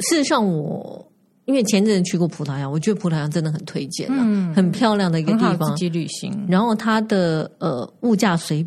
[0.00, 1.06] 事实上，我
[1.44, 6.44] 因为前阵子去过葡萄牙，我觉得葡萄牙真的很推荐，嗯，很漂亮的一个地方，自己旅行。
[6.48, 8.66] 然后它的呃物价水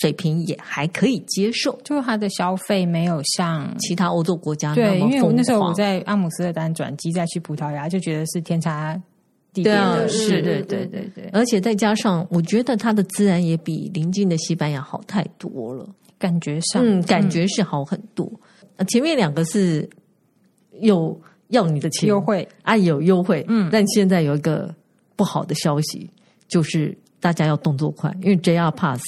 [0.00, 5.10] 水平也还可以接受，就是它的消费没有像其他欧洲国家那么疯狂。
[5.10, 9.00] 对，因为我那时候我在阿姆斯特丹转机再去葡萄牙，就觉得是天差
[9.52, 10.42] 地别的事。
[10.42, 18.30] 对对对对对，而且再加上我觉得它的自然也比邻近的西班牙好太多了，感觉上，嗯，感觉是好很多。
[18.76, 19.88] 嗯，前面两个是。
[20.80, 21.16] 有
[21.50, 24.74] 要你的钱优惠啊，有优惠，嗯，但现在有一个
[25.14, 26.10] 不好的消息，
[26.48, 29.00] 就是大家要动作快，因为 JR Pass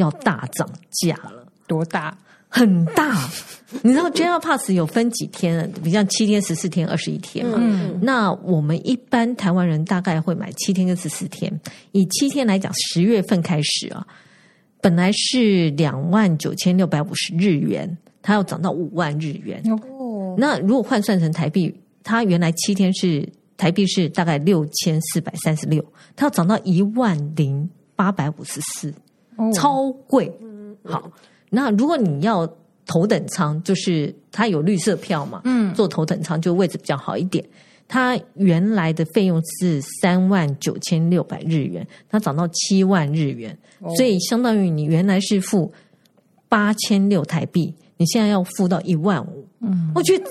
[0.00, 2.16] 要大涨价了，多大？
[2.52, 3.30] 很大，
[3.82, 5.70] 你知道 JR Pass 有分几天？
[5.84, 7.58] 比如像七天、十四天、二十一天嘛。
[7.60, 11.60] 嗯，那我们一般台湾人大概会买七天跟十四天。
[11.92, 14.04] 以七天来讲，十月份开始啊，
[14.80, 19.62] 本来是两万九千六百五十日元，它要涨到五万日元。
[19.70, 25.84] 哦那如果换算成台币，它原来七天是台币是大概六千四百三十六，
[26.16, 28.92] 它要涨到一万零八百五十四，
[29.54, 30.30] 超贵。
[30.84, 31.10] 好，
[31.50, 32.48] 那如果你要
[32.86, 37.44] 头等舱，就是它有绿色票嘛，嗯，坐头等舱就位置比较好一点。
[37.86, 43.56] 它原来的费用是三万九千六百日元，它涨到七万日元，
[43.96, 45.72] 所以相当于你原来是付
[46.48, 47.74] 八千六台币。
[47.96, 50.24] 你现在要付到一万五，嗯，我觉得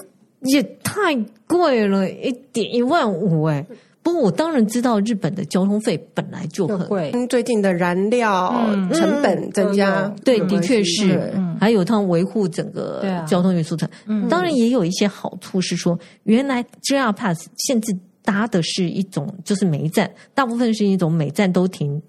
[0.44, 1.14] 也太
[1.48, 3.66] 贵了一点，一万五哎。
[4.10, 8.52] 不过我当然知道日本的交通费本来就很贵，最近的燃料
[8.92, 22.02] 成本增加，嗯、对，的确是，嗯、还有它维护整个交通运输的，嗯、当然也有一些好处是说，原来 JR Pass 限制搭的是一种就是每一站，大部分是一种每站都停。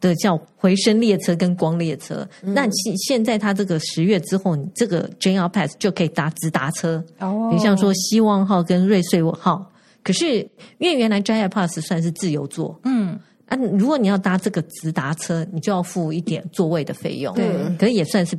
[0.00, 9.69] 的叫回声列车跟光列车，嗯、那现现在它这个十月之后，你这个 JR Pass 就可以搭直达车，哦，比如像说希望号跟瑞穗号。
[10.02, 10.38] 可是
[10.78, 18.38] 因为原来 j a Pass 算是自由座，嗯，啊，如果你要搭这个直达车，你就要付一点座位的费用，对，可是也算是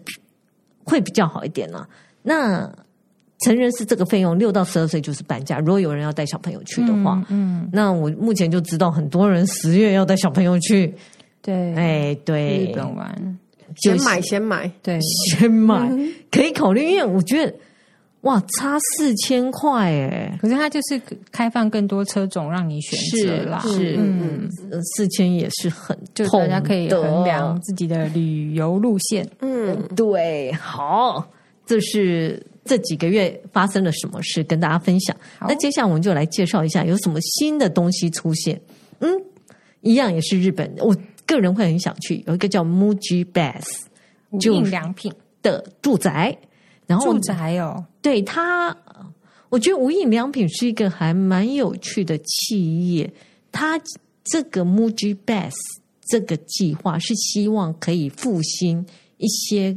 [0.83, 1.87] 会比较好一点了。
[2.23, 2.71] 那
[3.39, 5.57] 成人是这个费用，六到十二岁就是半价。
[5.59, 10.93] 如果有人要带小朋友去的话，嗯，嗯，那我目前就知道很多人十月要带小朋友去。
[11.41, 13.37] 对，哎，对，日本玩，
[13.77, 15.91] 先买先买，对，先买。
[16.29, 17.51] 可以考虑，因为我觉得
[18.21, 24.49] 哇，差四千块哎，可是它就是开放更多车种让你选择啦，是，嗯，
[24.95, 31.27] 四千也是很，就大家可以衡量自己的旅游路线，嗯，对，好，
[31.65, 32.45] 这是。
[32.63, 35.17] 这几个月发生了什么事，跟大家分享。
[35.41, 38.61] 那接下来我们就来介绍一下有什么新的东西出现。
[38.99, 39.09] 嗯，
[39.81, 42.23] 一样也是日本，我个人会很想去。
[42.27, 43.79] 有一个叫 Muji Base
[44.29, 46.37] 无印良品的住宅，
[46.91, 48.75] 然后住宅哦，对它，
[49.49, 53.11] 我觉得无印良品是一个还蛮有趣的企业。
[53.51, 53.79] 它
[54.23, 55.51] 这个 Muji Base
[56.05, 58.85] 这个计划是希望可以复兴
[59.17, 59.75] 一些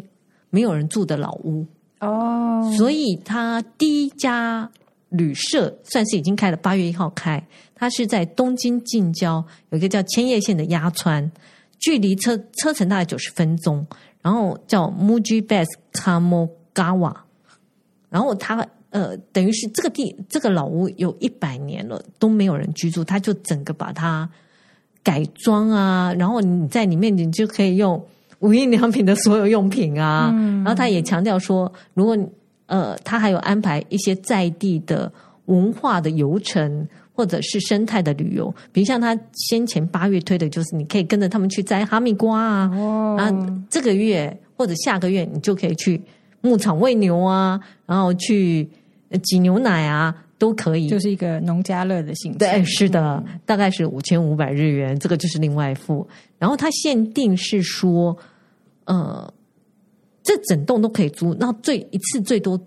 [0.51, 1.67] 没有人住的老屋。
[2.01, 2.77] 哦，oh.
[2.77, 4.71] 所以他第一家
[5.11, 7.43] 旅社算是已经开了，八月一号开。
[7.75, 11.31] 它是在东京近郊有一个叫千叶县的鸭川，
[11.79, 13.87] 距离车车程大概九十分钟。
[14.23, 15.75] 然后叫 Muji Base
[16.75, 17.15] Kamogawa，
[18.11, 24.29] 然后他呃等于是这个地这个老屋有一百年了都没有人居住，他就整个把它
[25.03, 28.05] 改装啊，然后你在里面你就可以用。
[28.41, 32.19] 无印良品的所有用品啊，嗯、然后他也强调说，如果
[32.67, 35.11] 呃，他还有安排一些在地的
[35.47, 45.99] 文化的游程，或者是生态的旅游，比如像他先前八月推的，就是你可以跟着他们去摘哈密瓜啊，哦、然后这个月或者下个月你就可以去
[46.45, 48.69] 牧场喂牛啊，然后去
[49.25, 52.39] 挤牛奶啊，都可以，就是一个农家乐的性质。
[52.39, 56.07] 对，是的，嗯、大概是五千五百日元，这个就是另外付。
[56.39, 58.17] 然后它限定是说。
[58.87, 59.33] 呃，
[60.23, 62.61] 这整栋都可以租，那最一次最多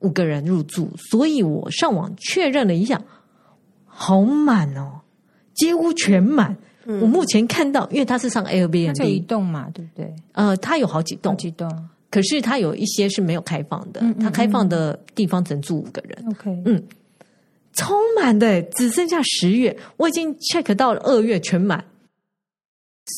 [0.00, 3.00] 五个人入住，所以我上网确认了一下，
[3.86, 5.00] 好满哦，
[5.54, 6.54] 几乎全满。
[6.84, 10.14] 嗯、我目前看到，因为它是上 Airbnb，这一栋嘛，对不对？
[10.32, 16.24] 呃，它有好几栋，好几栋，可是它有一些是没有开放的，嗯嗯嗯，它开放的地方只能住五个人。
[16.28, 16.82] OK，嗯，
[17.72, 21.82] 充满的，只剩下十月，我已经 check 到了二月全满。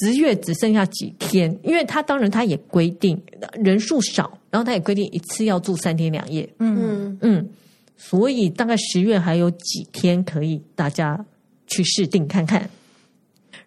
[0.00, 3.20] 十月只剩下几天，因为他当然他也规定
[3.54, 6.48] 人数少，然后他也规定一次要住三天两夜。
[6.60, 7.48] 嗯嗯，
[7.96, 11.26] 所以大概十月还有几天可以大家
[11.66, 12.70] 去试定看看。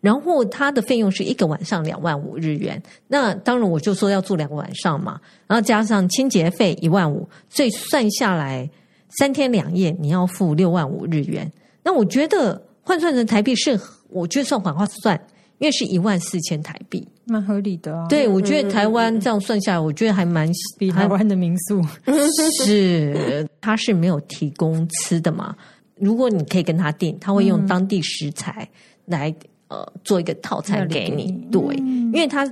[0.02, 8.70] 然后他的费用是一个晚上两万五日元，那当然我就说要住两个晚上嘛，然后加上清洁费一万五，所以算下来
[9.20, 11.52] 三天两夜你要付六万五日元。
[11.84, 13.80] 那我觉得换算成台币是，
[14.10, 15.20] 我觉得算很划算。
[15.60, 18.06] 因为是一万四千台币，蛮合理的啊。
[18.08, 21.82] 对，我觉得台湾这样算下来，我觉得还蛮比台湾的民宿
[22.64, 25.56] 是，他是没有提供吃的嘛。
[25.96, 28.70] 如果你可以跟他订，他会用当地食材
[29.06, 29.34] 来
[29.68, 31.32] 呃做一个套餐给你。
[31.52, 32.52] 对，因为他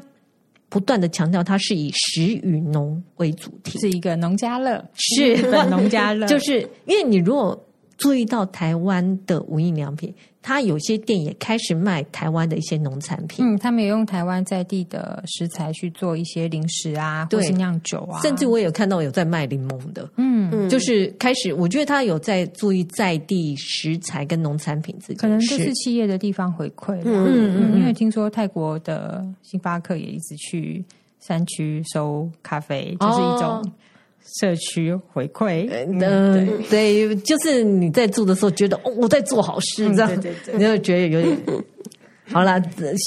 [0.69, 6.25] 不断的强调，他是以食与农为主题，是一个农家乐，是 本农家乐。
[6.30, 7.60] 就是因为你如果
[7.97, 10.13] 注意到台湾的无印良品。
[10.47, 30.86] 他有些店也开始卖台湾的一些农产品，嗯，他们也用台湾在地的食材去做一些零食啊，或是酿酒啊，甚至我也有看到有在卖柠檬的，嗯，就是开始，我觉得他有在注意在地食材跟农产品这，可能就是企业的地方回馈，嗯嗯，嗯，因为听说泰国的星巴克也一直去
[31.19, 33.73] 山区收咖啡，就是一种。
[34.25, 35.99] 社区回馈，嗯，
[36.67, 41.38] 对，对，就是你在做的时候觉得哦，我在做好事，这样，对对对，你就觉得有点
[42.25, 42.59] 好啦。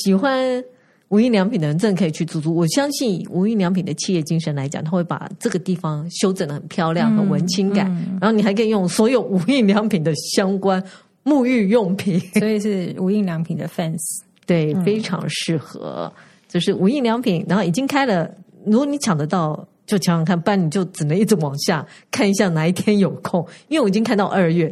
[0.04, 0.62] 喜欢
[1.08, 2.54] 无印良品的人，真的可以去住住。
[2.54, 7.86] 我相信无印良品的企业精神来讲，他会把这个地方修整的很漂亮，很文青感。
[8.20, 10.80] 然后你还可以用所有无印良品的相关
[11.24, 13.98] 沐浴用品，所以是无印良品的 fans，
[14.46, 16.12] 对，非常适合。
[16.46, 18.32] 就是无印良品，然后已经开了，
[18.64, 19.66] 如果你抢得到。
[19.88, 24.68] 就想想看，不然你就只能一直往下看一下哪一天有空，因为我已经看到二月，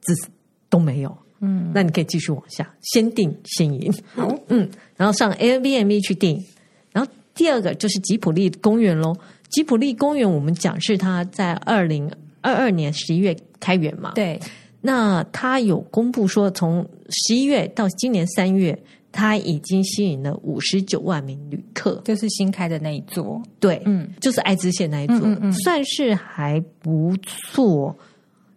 [0.00, 0.24] 只是
[0.68, 1.16] 都没有。
[1.40, 3.92] 嗯，那你可以继续往下，先定先赢。
[4.14, 6.44] 好，嗯，然后上 Airbnb 去定。
[6.90, 9.16] 然后第二个就是吉普力公园喽。
[9.48, 14.12] 吉普力公园我们讲是它在二零二二年十一月开园嘛？
[14.16, 14.40] 对。
[14.80, 18.76] 那它有公布说，从十一月到今年三月。
[19.12, 27.94] 它已经吸引了五十九万名旅客，就是新开的那一座，对，嗯，就是爱知县那一座，嗯嗯嗯，算是还不错。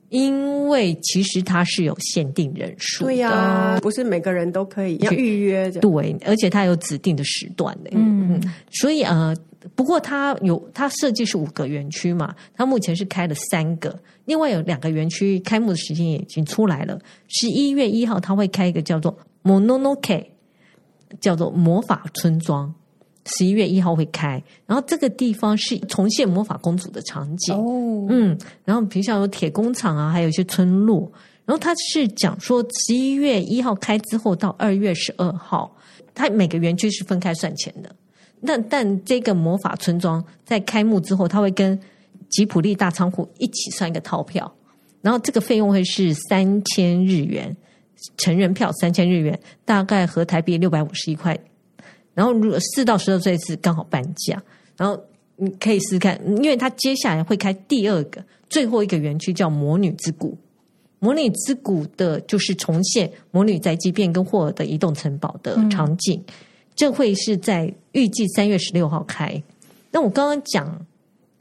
[0.10, 9.36] 因为其实它是有限定人数，对呀、啊，不是每个人都可以要预约的，对，而且它有指定的时段的，嗯，嗯，所以呃，
[9.74, 20.24] 不过它有它设计是五个园区嘛，它目前是开了三个，另外有两个园区开幕的时间也已经出来了，十一月一号它会开一个叫做 Mononoke。
[21.20, 22.74] 叫做魔法村庄，
[23.26, 24.42] 十一月一号会开。
[24.66, 31.12] 然后这个地方是重现魔法公主的场景哦，嗯，然后平常有铁工厂啊，还有一些村落。
[31.46, 35.76] 然后他是讲说，十一月一号开之后到二月十二号，
[36.16, 37.96] 它每个园区是分开算钱的。
[38.44, 41.80] 但但这个魔法村庄在开幕之后，他会跟
[42.30, 44.52] 吉普力大仓库一起算一个套票，
[45.02, 47.56] 然后这个费用会是三千日元，
[48.18, 51.38] 成人票三千日元，大概合台币六百五十一块。
[52.14, 54.42] 然后如果四到十二岁是刚好半价，
[54.78, 54.98] 然后
[55.36, 60.38] 你可以试试看，因为他接下来会开第二个最后一个园区叫魔女之谷。
[61.00, 66.24] 魔女之谷的就是重现魔女宅急便跟霍尔的移动城堡的场景，
[66.74, 69.44] 这会是在预计三月十六号开。
[69.92, 70.86] 那我刚刚讲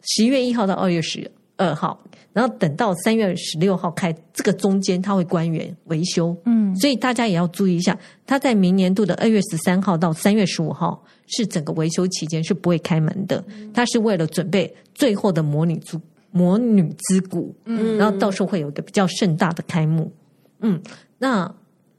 [0.02, 1.98] 十一月一号到二月十二号，
[2.34, 13.42] 然后等到三月十六号开，这个中间它会关园维修，嗯，所以大家也要注意一下，它在明年度的二月十三号到三月十五号是整个维修期间是不会开门的，
[13.72, 15.98] 它是为了准备最后的魔女之。
[16.36, 20.10] 魔女之谷，嗯，然后到时候会有一个比较盛大的开幕，
[20.58, 20.82] 嗯，
[21.16, 21.48] 那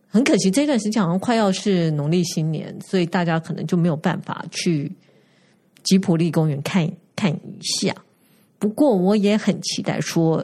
[0.10, 4.92] 很可惜这段时间好像快要是农历新年，所以大家可能就没有办法去
[5.84, 7.96] 吉普力公园看看一下。
[8.66, 10.44] 不过我也很期待，说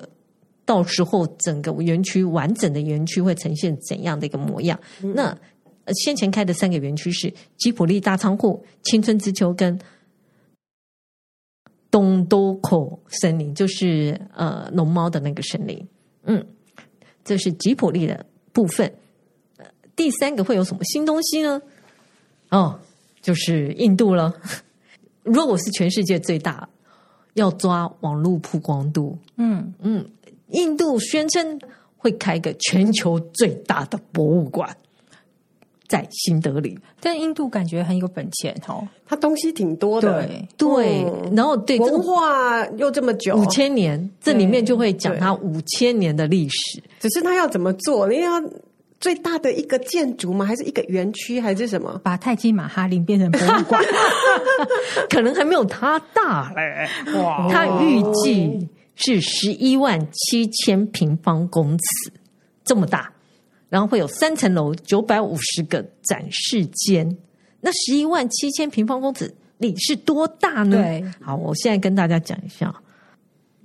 [0.63, 4.79] 到时候整个园区完整的园区会呈现怎样的一个模样。
[5.01, 5.35] 嗯、那
[6.03, 9.79] 先前开的三个园区是吉普力大仓库、青春之丘跟。
[11.89, 15.87] 东多口森林就是呃龙猫的那个森林，
[16.23, 16.45] 嗯，
[17.25, 18.93] 这是吉普力的部分。
[19.95, 21.59] 第三个会有什么新东西呢？
[22.49, 22.79] 哦，
[23.19, 24.31] 就是印度了。
[25.23, 26.69] 如果是全世界最大，
[27.33, 29.73] 要抓网络曝光度，嗯。
[29.81, 30.05] 嗯，
[30.49, 31.59] 印度宣称
[31.97, 34.75] 会开个全球最大的博物馆。
[35.87, 46.81] 在新德里，但印度感觉很有本钱哦，它东西挺多的，对，对嗯、然后对文化又这么久，五千年，这里面就会讲它五千年的历史。
[47.01, 48.07] 只是它要怎么做？
[48.07, 48.41] 你要
[49.01, 50.45] 最大的一个建筑吗？
[50.45, 51.41] 还是一个园区？
[51.41, 51.99] 还是什么？
[52.03, 53.83] 把泰姬玛哈林变成博物馆？
[55.09, 56.87] 可能还没有它大嘞。
[57.17, 62.13] 哇，它预计是十一万七千平方公尺，
[62.63, 63.11] 这么大。
[63.69, 67.17] 然后会有三层楼，九百五十个展示间。
[67.61, 70.77] 那十一万七千平方公尺你是多大呢？
[70.77, 72.75] 对，好，我现在跟大家讲一下，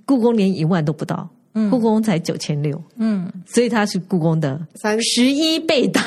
[0.07, 5.25] 故宫连一万都不到，嗯，故宫才九千六，嗯，所以它是故宫的三十。
[5.25, 6.03] 一倍大，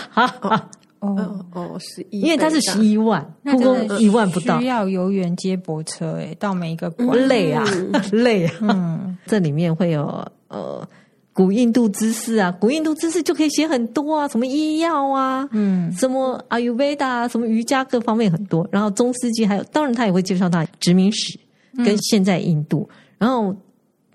[1.00, 7.28] 哦哦，十一，因为它是十一万，故宫一万不到，需要游园接驳车，哎，到每一个馆。
[7.28, 7.66] 累啊，
[8.12, 10.06] 累啊，嗯，这里面会有
[10.50, 10.88] 呃。
[11.32, 18.68] 古印度知识啊，古印度知识就可以写很多啊，什么医药啊，嗯，什么阿育吠达，什么瑜伽，各方面很多。
[18.70, 21.40] 然后中世纪还有，当然他也会介绍他殖民史
[21.78, 22.90] 跟现在印度。
[22.90, 23.56] 嗯、然后，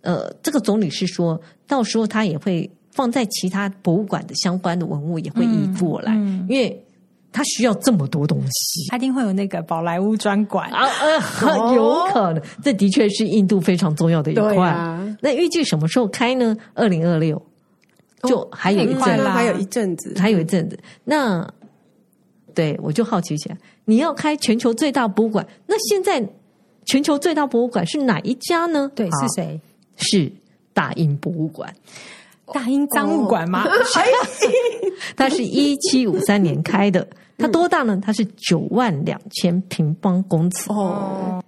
[0.04, 6.80] 呃，这个总理是说到时候他也会放在其他博物馆的相关的文物也会移过来，嗯嗯、因为。
[7.36, 14.68] 他需要这么多东西，他一定会有那个宝莱坞专馆啊，呃，有可能，这的确是印度非常重要的一块。
[14.68, 16.56] 啊、那预计什么时候开呢？
[16.74, 17.42] 二零二六，
[18.22, 20.78] 就还有一阵，还有一阵子，还有一阵子。
[21.02, 21.44] 那
[22.54, 26.24] 对我就好奇起来，你要开全球最大博物馆，那现在
[26.84, 28.88] 全球最大博物馆是哪一家呢？
[28.94, 29.60] 对，是谁？
[29.96, 30.30] 是
[30.72, 31.74] 大英博物馆。
[32.52, 33.64] 大英藏物馆吗？
[35.16, 37.06] 它是一七五三年开的。
[37.38, 37.98] 它多大呢？
[38.00, 40.70] 它是九万两千平方公尺。
[40.70, 41.42] 哦，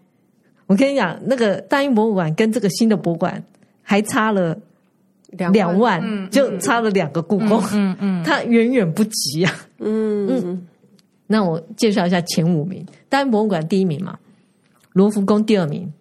[0.67, 3.41] 我跟你讲，那个大英博物馆跟这个新的博物馆
[3.83, 4.59] 还差了
[5.29, 7.63] 两万，嗯、就差了两个故宫。
[7.73, 9.55] 嗯嗯， 它远远不及啊。
[9.79, 10.67] 嗯嗯，
[11.27, 14.19] 那我介绍一下前五名：大英博物馆第一名嘛，
[14.93, 15.93] 罗浮宫第二名。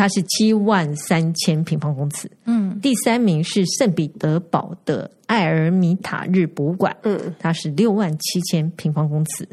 [0.00, 9.46] 它是七万三千平方公尺，嗯，第三名是圣彼得堡的艾尔米塔日博物馆，嗯，它是六万七千平方公尺，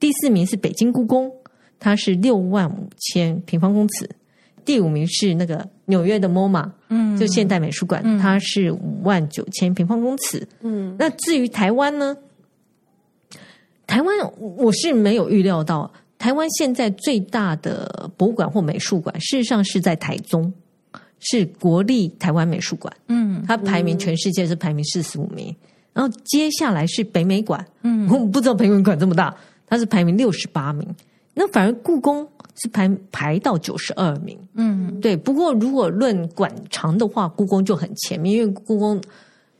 [0.00, 1.30] 第四名是北京故宫，
[1.78, 4.10] 它是六万五千平方公尺，
[4.64, 12.16] 第五名是那个纽约的 MoMA，嗯，就现代美术馆，它是五万九千平方公尺，嗯，那至于台湾呢？
[13.86, 15.92] 台湾我是没有预料到。
[16.22, 20.52] 台湾现在最大的博物馆或美术馆，事实上是在台中，
[21.18, 22.94] 是国立台湾美术馆。
[23.08, 25.52] 嗯，它排名全世界是排名四十五名，
[25.92, 27.66] 然后接下来是北美馆。
[27.82, 29.34] 嗯，我不知道北美馆这么大，
[29.66, 30.88] 它是排名六十八名。
[31.34, 34.38] 那反而故宫是排排到九十二名。
[34.54, 35.16] 嗯，对。
[35.16, 39.02] 不过如果论馆藏的话，故宫就很前面，因为故宫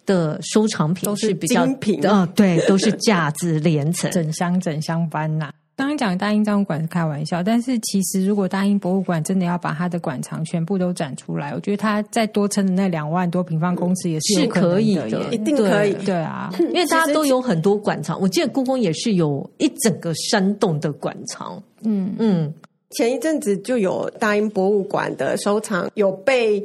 [0.07, 5.53] 的收藏品是比较精品啊，对，都是价值连城，整箱整箱搬呐。
[5.83, 15.93] 刚刚讲大英博物馆是开玩笑，但是其实如果大英博物馆真的要把它的馆藏全部都展出来，我觉得它再多撑的那两万多平方公尺也是可，可以的，一定可以。
[16.05, 21.61] 对啊，因为大家都有很多馆藏，我记得故宫也是有一整个山洞的馆藏。
[21.83, 22.55] 嗯嗯，
[22.91, 26.61] 前一阵子就有大英博物馆的收藏有被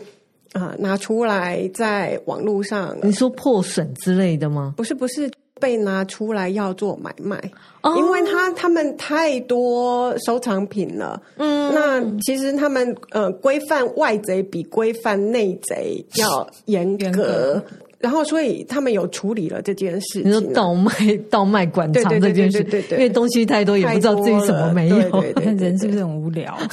[0.54, 4.76] 啊、呃、拿出来在网络上，你说破损之类的吗？
[4.78, 5.28] 不是不是。
[5.60, 7.38] 被拿出来要做买卖，
[7.82, 11.22] 哦、因为他他们太多收藏品了。
[11.38, 17.64] 嗯，那其实他们呃规范外贼比规范内贼要严格，格
[18.00, 20.28] 然后所以他们有处理了这件事情。
[20.28, 20.92] 你说倒卖
[21.30, 24.96] 倒卖馆藏这件事，对对，对，对，对，对，因为东西太多，也不知道自己什么没有。
[24.96, 26.58] 对对对对对人是不是很无聊？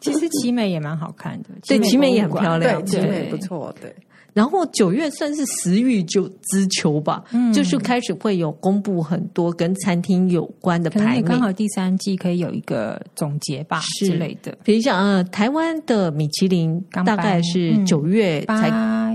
[0.00, 3.94] 其实奇美也蛮好看的，对，奇美也很漂亮，奇美不错，对。
[4.34, 14.58] 然后九月算是食欲就之秋吧，嗯，就是开始会有公布很多跟餐厅有关的排名，刚好第三季可以有一个总结吧之类的。
[14.64, 18.68] 比如讲，呃，台湾的米其林大概是九月才，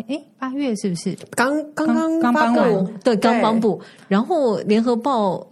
[0.07, 1.13] 哎，八月是不是？
[1.31, 3.81] 刚刚刚刚颁布，对，刚颁布。
[4.07, 5.45] 然后联合报，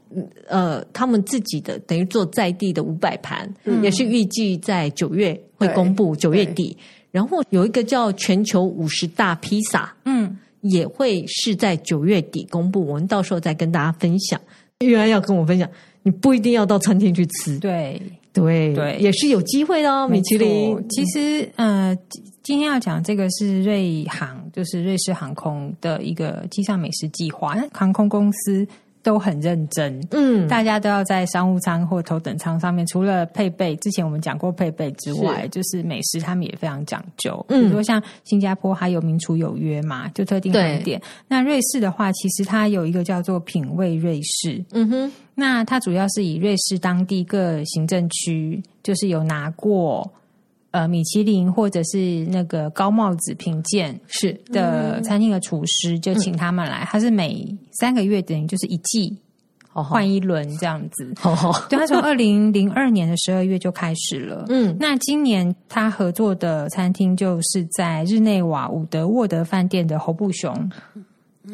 [0.48, 6.78] 呃，他们自己的等于做在地的五百盘，嗯，也是预计在九月会公布，九月底。
[7.18, 14.40] 然后有一个叫全球五十大披萨，嗯，也会是在九月底公布，我们到时候再跟大家分享。
[14.82, 15.68] 原来要跟我分享，
[16.04, 18.00] 你不一定要到餐厅去吃，对
[18.32, 20.08] 对对，也是有机会的哦。
[20.08, 21.98] 米其林，其实呃，
[22.44, 28.68] 今天要讲这个是瑞航，就是瑞士航空的一个机上美食计划，航空公司。
[29.08, 37.46] 都很认真，嗯，大家都要在商务舱或头等舱上面，除了配备，之前我们讲过配备之外，是就是美食他们也非常讲究。
[37.48, 41.02] 嗯，比如说像新加坡还有名厨有约嘛，就特定航点。
[41.26, 50.12] 那瑞士的话，其实它有一个叫做品味瑞士，嗯哼，那它主要是以瑞士当地各行政区，就是有拿过。
[50.72, 56.86] 呃，米其林或者是那个高帽子评鉴是的餐厅的厨师，就请他们来。
[56.86, 57.48] 他是每
[57.80, 59.18] 三个月等于就是一季
[59.72, 61.14] 换一轮这样子。
[61.70, 64.46] 对，他从二零零二年的十二月就开始了。
[64.50, 70.70] 嗯，那今年他合作的餐厅就是在日内瓦伍德沃德饭店的侯布熊。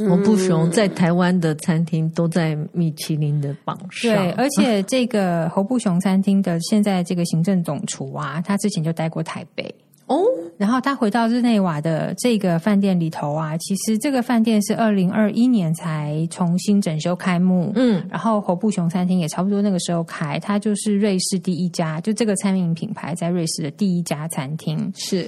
[0.10, 4.14] 侯布熊在台湾的餐厅都在米其林的榜上。
[4.16, 9.64] 对，而且这个侯布熊餐厅的现在这个行政总厨啊，他之前就待过台北
[10.08, 10.24] 哦。
[10.58, 17.72] 然后他回到日内瓦的这个饭店里头啊，其实这个饭店是二零二一年才重新整修开幕。
[17.76, 24.92] 嗯，然后侯布熊餐厅也差不多那个时候开，它就是瑞士第一家，就这个餐饮品牌在瑞士的第一家餐厅。
[24.96, 25.28] 是，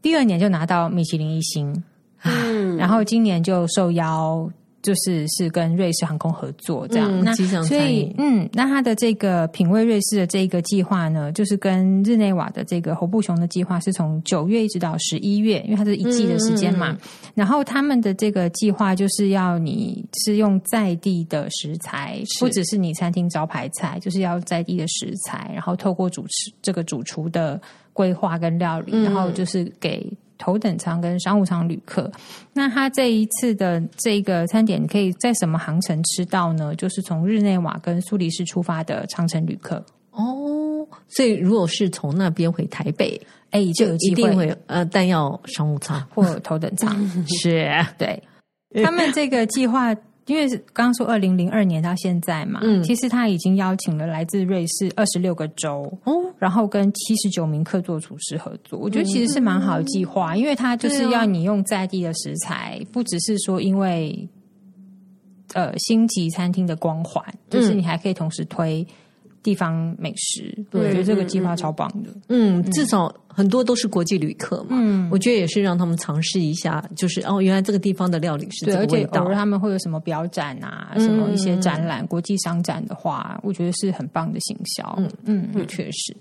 [0.00, 1.84] 第二年就拿到米其林一星。
[2.24, 4.48] 嗯，然后今年就受邀，
[4.82, 7.10] 就是是跟瑞士航空合作这样。
[7.10, 16.92] 嗯、那所以，嗯，那他的这个品味瑞士的这个计划呢，就是跟日内瓦的这个侯布熊的计划是从九月一直到十一月，因为它是一季的时间嘛。
[16.92, 16.98] 嗯、
[17.34, 27.60] 然后他们的这个计划就是要你是用在地的食材，不只是你餐厅招牌菜，就是要在地的食材，然后透过主持这个主厨的
[27.92, 30.08] 规划跟料理，嗯、然后就是给。
[30.38, 32.10] 头等舱跟商务舱旅客，
[32.52, 36.74] 那他这一次的这个餐点，可以在什么航程吃到呢？
[36.74, 40.86] 就是从日内瓦跟苏黎世出发的长程旅客哦。
[41.08, 43.20] 所以如果是从那边回台北，
[43.50, 46.94] 哎，就有机会，一定会呃，但要商务舱或头等舱。
[47.40, 48.22] 是，对，
[48.84, 49.94] 他们这个计划。
[50.26, 58.78] 因为刚刚说二零零二年到现在嘛，嗯，其实他已经邀请了来自瑞士二十六个州，哦，然后跟七十九名客座厨师合作。
[58.78, 64.28] 我觉得其实是蛮好的计划，因为他就是要你用在地的食材，不只是说因为
[65.54, 68.86] 呃星级餐厅的光环，就是你还可以同时推。
[69.46, 72.10] 地方美食，对我觉得这个计划超棒的。
[72.28, 74.70] 嗯，至少很多都是国际旅客嘛。
[74.70, 78.88] 嗯，我觉得也是让他们尝试一下，就是哦，原来这个地方的料理是这个味道。
[78.88, 84.94] 对，而且偶尔他们会有什么表展啊，什么一些展览、嗯、国际商展的话，我觉得是很棒的行销。
[84.98, 86.16] 嗯嗯，嗯确实。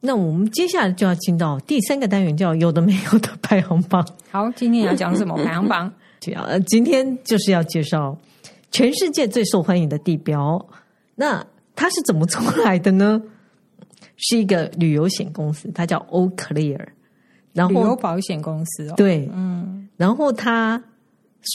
[0.00, 4.04] 那我们接下来就要进到第三个单元，叫有的没有的排行榜。
[4.32, 5.92] 好，今天要讲什么排行榜？
[6.18, 8.18] 就要今天就是要介绍
[8.70, 10.66] 全世界最受欢迎的地标。
[11.14, 11.46] 那
[11.80, 13.22] 它是怎么出来的呢？
[14.18, 16.78] 是一个旅游险公司，它叫 All Clear，
[17.54, 18.94] 然后旅游保险公司哦。
[18.98, 20.84] 对，嗯，然后他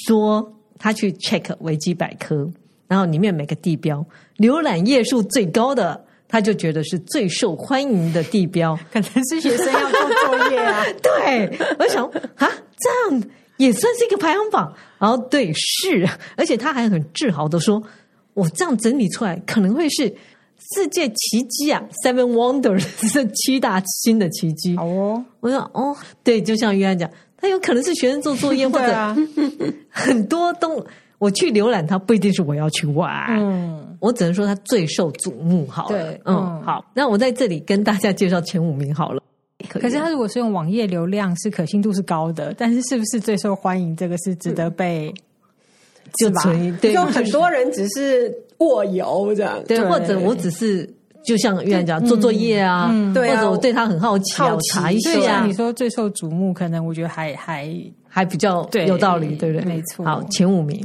[0.08, 2.50] 说他去 check 维基百科，
[2.88, 4.04] 然后里面每个地标
[4.38, 10.84] 浏览页数最高的，他就觉得是最受欢迎的地标， 可能是学生要做作业啊。
[11.04, 12.04] 对，我想
[12.38, 12.50] 啊，
[12.80, 13.24] 这样
[13.58, 14.74] 也算是一个排行榜。
[14.98, 17.80] 然后对，是，而且他还很自豪的说。
[18.36, 20.04] 我这样整理出来，可能会是
[20.74, 22.82] 世界奇迹啊，Seven Wonders
[23.12, 24.76] 是七大新的奇迹。
[24.76, 29.16] 好哦，我说哦，对，就像约翰讲，他有可能是学生做作业， 或者、啊、
[29.90, 30.86] 很多东，
[31.18, 33.10] 我去浏览它，不一定是我要去玩。
[33.30, 35.66] 嗯，我只能说它最受瞩目。
[35.68, 39.24] 好了，对，嗯，好，那我在这里跟大家介绍前五名好了。
[39.70, 43.96] 可，可是他如果是用网页流量，是可信度是高的，但是是不是最受欢迎？
[43.96, 45.14] 这个是值得被。
[46.06, 50.90] 嗯就存疑，对，就很多人只是过游这样，对，或者我只是
[51.26, 55.44] 就像院长讲做作业啊，对，或者我对他很好奇，好查一下。
[55.46, 57.70] 你说最受瞩目，可能我觉得还还
[58.08, 59.66] 还比较有道理，对不对？
[59.66, 60.06] 没错。
[60.06, 60.80] 好，前五名，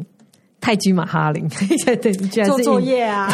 [0.60, 1.48] 泰姬玛哈林，
[2.02, 2.12] 对，
[2.44, 3.32] 做作业啊，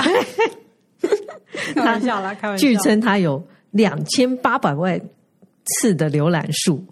[1.74, 2.60] 开玩笑啦，开玩笑。
[2.60, 5.00] 据称他有两千八百万
[5.64, 6.84] 次的浏览数。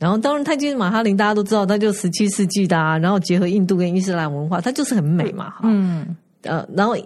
[0.00, 2.96] 然后，当然，泰姬玛哈林大家都知道，它就十七世纪的啊。
[2.96, 5.56] 然后结合印度跟伊斯兰文化，它就是很美嘛。
[5.62, 6.96] 嗯，呃，然后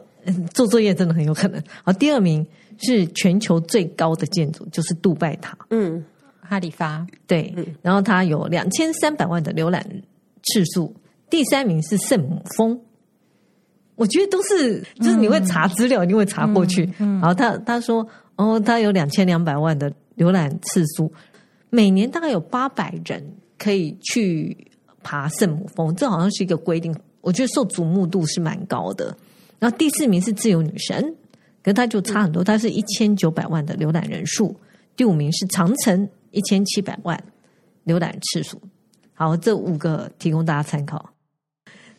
[0.53, 1.61] 做作业真的很有可能。
[1.83, 2.47] 好，第二名
[2.79, 5.59] 是全球最高的建筑，就是杜拜塔。
[5.71, 6.05] 嗯，
[6.41, 7.05] 哈里发。
[7.27, 9.85] 对，然后它有两千三百万的浏览
[10.45, 10.95] 次数。
[11.29, 12.79] 第三名是圣母峰。
[13.97, 16.89] 我觉得都是，就是你会查资料，一定会查过去。
[17.01, 21.13] 嗯，然后他他说，哦，他有两千两百万的浏览次数。
[21.75, 23.21] 每年大概有八百人
[23.59, 24.57] 可以去
[25.03, 26.95] 爬圣母峰，这好像是一个规定。
[27.21, 29.07] 我觉得受瞩目度是蛮高的。
[29.59, 31.03] 然后第四名是自由女神，
[31.65, 34.55] 可是它就差很多，它是一千九百万的浏览人数。
[34.95, 37.21] 第五名是长城，一千七百万
[37.85, 38.63] 浏览次数。
[39.13, 41.11] 好，这五个提供大家参考。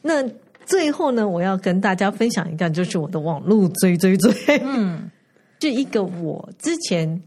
[0.01, 0.25] 那
[0.65, 5.11] 最后呢，我要跟大家分享一个，就是我的网路追追追，嗯，
[5.59, 7.21] 是一个我之前。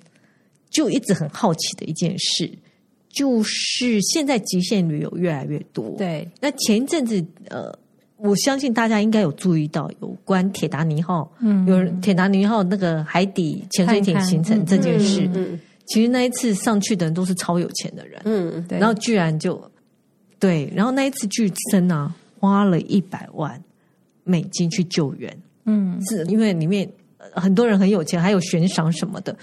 [0.78, 2.48] 就一直很好奇的一件事，
[3.08, 5.92] 就是现在极限旅游越来越多。
[5.98, 7.76] 对，那前一阵子，呃，
[8.16, 15.22] 我相信大家应该有注意到有关铁达尼号，嗯，有铁达尼号那个海底潜水艇行程这件事。
[15.34, 19.60] 嗯，嗯，其实那一次上去的人都是超有钱的人，嗯，对，然后居然就
[20.38, 23.60] 对，然后那一次据称啊，花了一百万
[24.22, 26.88] 美金去救援，嗯，是因为里面
[27.32, 29.36] 很多人很有钱，还有悬赏什么的。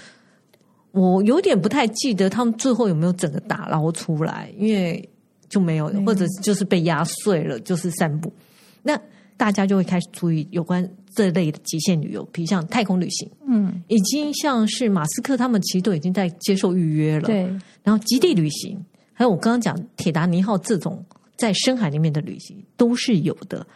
[0.96, 5.06] 我有点不太记得他们最后有没有整个打捞出来，因为
[5.46, 8.32] 就没有，或者就是被压碎了，就是散步。
[8.82, 8.98] 那
[9.36, 17.42] 大家就会开始注意有关这类的极限旅游，比如像太空旅行，嗯，已经像是马斯克他们其实都已经在接受预约了，对。
[17.82, 18.82] 然后极地旅行，
[19.12, 21.04] 还有我刚刚讲铁达尼号这种
[21.36, 23.66] 在深海里面的旅行都是有的。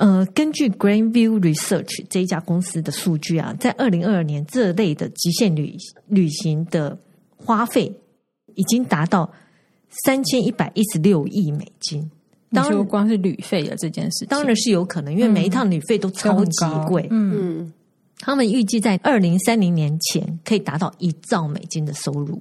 [0.00, 5.76] 呃，根据 Grandview Research 这一家公司的数据啊，在二零二二年这类的极限旅
[6.06, 6.98] 旅行的
[7.36, 7.94] 花费
[8.54, 9.30] 已经达到
[10.02, 12.10] 三千一百一十六亿美金。
[12.50, 17.06] 当然，光是旅费的这件事，当然是有可能，因为每一趟旅费都超级贵。
[17.10, 17.72] 嗯，嗯，
[18.20, 22.40] 他们预计在二零三零年前可以达到一兆美金的收入，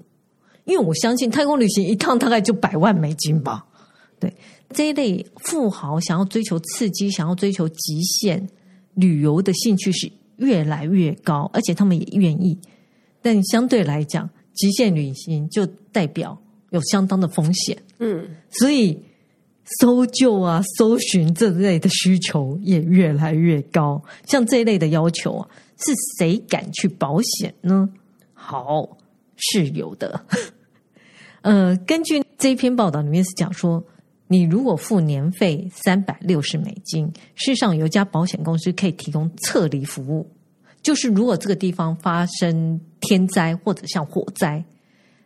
[0.63, 3.65] 因为我相信太空旅行一趟大概就百万美金吧。
[4.17, 4.33] 对。
[4.71, 8.47] 这一类富豪想要追求刺激、想要追求极限
[8.93, 12.55] 旅游的兴趣是越来越高，而且他们也愿意。
[13.21, 16.39] 但相对来讲，极限旅行就代表
[16.69, 17.81] 有相当的风险。
[17.97, 19.01] 嗯，所以
[19.79, 24.01] 搜救啊、搜寻这类的需求也越来越高。
[24.27, 27.89] 像这一类的要求啊，是谁敢去保险呢？
[28.35, 28.97] 好，
[29.35, 30.23] 是有的。
[31.41, 33.83] 呃，根据这一篇报道里面是讲说。
[34.31, 40.29] 你如果付年费三百六十美金，事实上有一家保险公司可以提供撤离服务，
[40.83, 44.63] 就是如果这个地方发生天灾或者像火灾，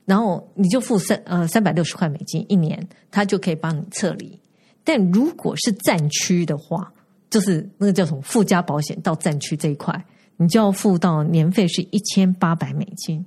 [0.05, 4.39] 然后你就付三呃三百六十块美金一年，他就可以帮你撤离。
[4.85, 6.89] 但如果是战区的话，
[7.29, 9.93] 就是那个叫什么附加保险到战区这一块，
[10.37, 13.25] 你就要付到年费是一千八百美金。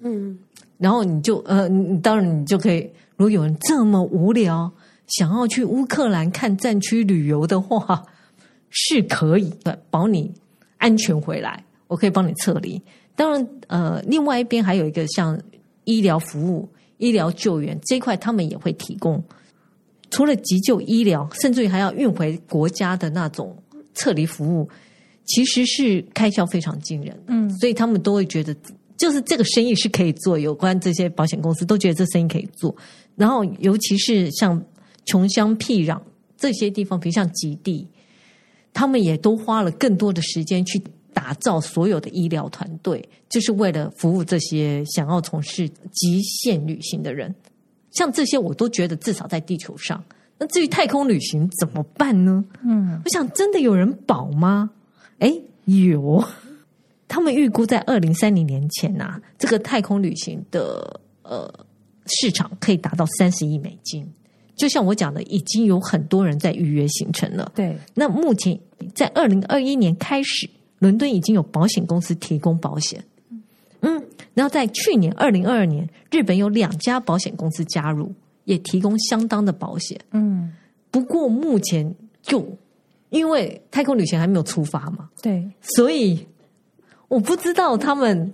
[0.00, 0.38] 嗯，
[0.76, 2.80] 然后你就呃，你当然你就可以，
[3.16, 4.70] 如果有人这么无聊。
[5.06, 8.04] 想要去乌克兰看战区旅游的话，
[8.70, 10.32] 是可以的，保你
[10.78, 12.82] 安全回来，我可以帮你撤离。
[13.14, 15.40] 当然，呃，另外一边还有一个像
[15.84, 19.22] 医疗服务、医疗救援这一块，他们也会提供。
[20.10, 23.56] 除了急救医疗，甚至于还要运回国家的那种
[23.94, 24.68] 撤离服务，
[25.24, 27.16] 其实是开销非常惊人。
[27.28, 28.54] 嗯，所以他们都会觉得，
[28.96, 30.38] 就是这个生意是可以做。
[30.38, 32.74] 有关这些保险公司都觉得这生意可以做。
[33.14, 34.60] 然后，尤其是像。
[35.06, 35.98] 穷乡僻壤
[36.36, 37.86] 这些地方，比如像极地，
[38.74, 40.80] 他们也都花了更多的时间去
[41.14, 47.34] 打造所有的医疗团队，就是为了服务这些想要从事极限旅行的人。
[47.92, 50.04] 像这些，我都觉得至少在地球上。
[50.38, 52.44] 那至于太空旅行怎么办呢？
[52.62, 54.68] 嗯，我想真的有人保吗？
[55.18, 55.32] 哎，
[55.64, 56.22] 有，
[57.08, 61.50] 他们预估在二零三零年前呐、啊，这个太空旅行的呃
[62.04, 64.06] 市场可以达到三十亿美金。
[64.56, 67.52] 就像我讲的，已经有很多人在预约行程了。
[67.54, 68.58] 对，那目前
[68.94, 70.48] 在二零二一年开始，
[70.78, 73.04] 伦敦已经有保险公司提供保险。
[73.82, 74.02] 嗯，
[74.32, 78.10] 然后在去年二零二二年，日本有两家保险公司加入，
[78.44, 80.00] 也提供相当的保险。
[80.12, 80.50] 嗯，
[80.90, 82.44] 不过目前就
[83.10, 86.26] 因为太空旅行还没有出发嘛，对，所以
[87.08, 88.32] 我不知道他们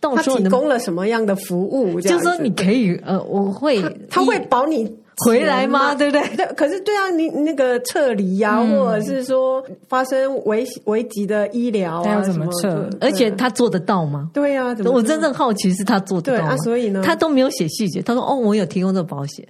[0.00, 4.92] 到时候提供了什么样的服务，就说你可以呃，我会他，他会保你。
[5.18, 5.94] 回来吗？
[5.94, 6.36] 对不对？
[6.36, 12.88] 对， 可是对啊，你那个撤离呀、啊，嗯、或者是说发生危危急的医疗啊，要怎么撤？
[13.00, 14.30] 而且他做得到吗？
[14.32, 16.52] 对啊，我真正好奇是他做得到吗？
[16.52, 18.02] 啊、所以呢，他都没有写细节。
[18.02, 19.46] 他说：“哦，我有提供这个保险。”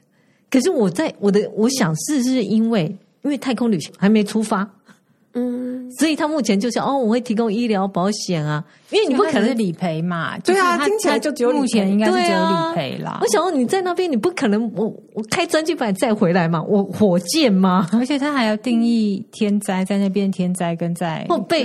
[0.51, 2.85] 可是我在我的我想是是因为
[3.23, 4.69] 因为太空旅行还没出发。
[5.37, 10.39] 嗯，所以他目前就是哦，我会提供医疗保险啊，因为你不可能理赔嘛。
[10.39, 13.19] 对啊，听起来就只有目前应该是只有理赔啦。
[13.21, 16.63] 我想说你在那边，你不可能我我开专机把你载回来嘛？
[16.63, 17.89] 我火箭吗？
[17.93, 21.65] 而且他还要定义天灾，在那边天灾跟在或被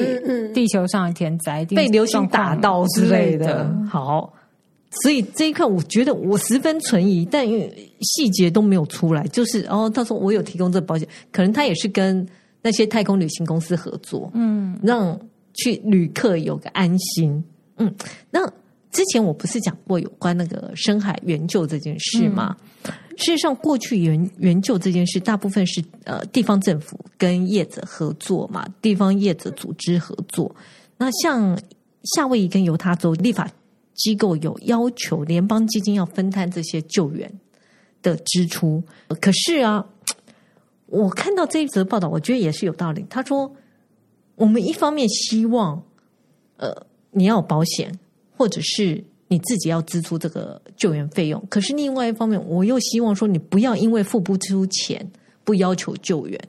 [0.51, 3.71] 地球上的天灾被流星打到之类的。
[3.87, 4.33] 好，
[5.03, 12.27] 所以这一刻我觉得我十分存疑，但因为细节都没有出来，就是哦，他说我有提供这个保险，可能他也是跟。
[12.61, 15.17] 那些太空旅行公司合作，嗯，让
[15.53, 17.41] 去旅客有个安心，
[17.77, 17.93] 嗯。
[18.29, 18.45] 那
[18.91, 22.57] 之前我不是讲过有关那个深海援救这件事吗？
[22.83, 30.53] 嗯、事实上，过去援援救这件事，大部分是呃地方政府跟业者合作嘛，地方业者组织合作。
[30.97, 31.57] 那像
[32.15, 33.49] 夏威夷跟犹他州立法
[33.93, 37.31] 机构有要求联邦基金要分摊这些救援
[38.01, 38.83] 的支出，
[39.21, 39.85] 可是啊。
[40.89, 43.05] 我看到这一则报道，我觉得也是有道理。
[43.09, 43.51] 他说，
[44.35, 45.81] 我们一方面希望，
[46.57, 47.91] 呃，你要有保险，
[48.35, 51.43] 或者是你自己要支出这个救援费用。
[51.49, 55.09] 可是另外一方面，我又希望说，你不要因为付不出钱，
[55.43, 56.39] 不要求救援。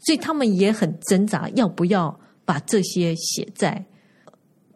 [0.00, 3.84] 所以他们也很挣扎，要不要把这些写在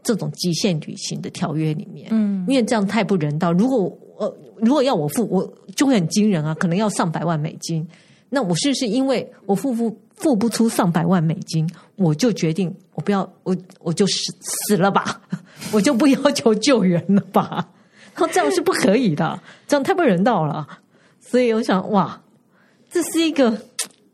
[0.03, 2.09] 这种极限旅行的条约里面？
[2.13, 3.53] 嗯，因为这样太不人道。
[3.53, 7.87] 如果呃，如果要我付，我就会很惊人啊，可能要上百万美金。
[8.31, 15.21] 那我是不是因为我付不付不出上百万美金，我就决定我不要我我就死死了吧，
[15.73, 17.69] 我就不要求救援了吧？
[18.15, 20.67] 然后这样是不可以的，这样太不人道了。
[21.21, 22.21] 所以我想，哇，
[22.91, 23.57] 这是一个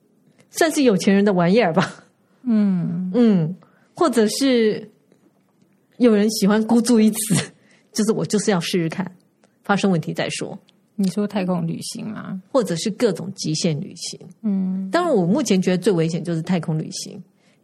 [0.50, 2.04] 算是有钱人的玩意儿吧？
[2.42, 3.56] 嗯嗯，
[3.94, 4.90] 或者是
[5.96, 7.34] 有人喜欢孤注一掷，
[7.92, 9.10] 就是我就是要试试看，
[9.62, 10.58] 发生问题再说。
[10.96, 12.40] 你说太空旅行吗？
[12.52, 14.20] 或者是各种极限旅行？
[14.42, 17.20] 嗯，当然，我目前觉得最危险就是太空旅行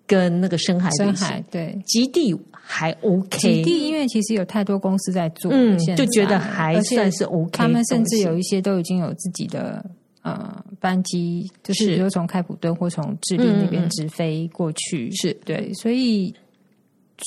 [0.06, 1.06] 跟那个深海旅行。
[1.06, 3.38] 深海对，极地还 OK。
[3.38, 7.50] 极地因为其实有太多公司在做，嗯，就觉得还算是 OK。
[7.52, 9.84] 他们甚至有一些都已经有自己的
[10.22, 16.34] 呃班机，就是比如从开普敦或从智利那边直飞过去，嗯、是对，所以。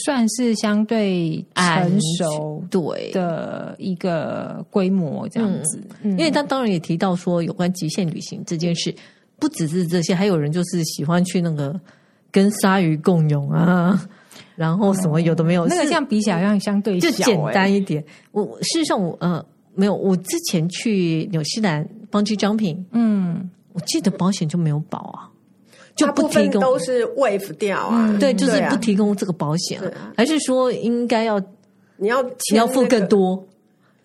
[0.06, 3.12] 算是相对成熟对。
[3.12, 8.94] 的一个规模这样子，嗯，因为他当然也提到说，有关极限旅行这件事，
[9.40, 11.80] 不只是这些，还有人就是喜欢去那个
[12.32, 14.04] 跟鲨鱼共泳啊，
[14.56, 18.04] 然后什么有的没有，那个像比起来好像相对就简单一点。
[18.32, 25.30] 我事实上我呃没有，我之前去纽西兰 Bungee Jumping，嗯，我记得保险就没有保啊。
[25.96, 31.40] 就不提供都是 waive 掉啊，嗯、对，就是不提供这个保险，啊，还是说应该要
[31.98, 33.42] 你要、那个、你要付更多，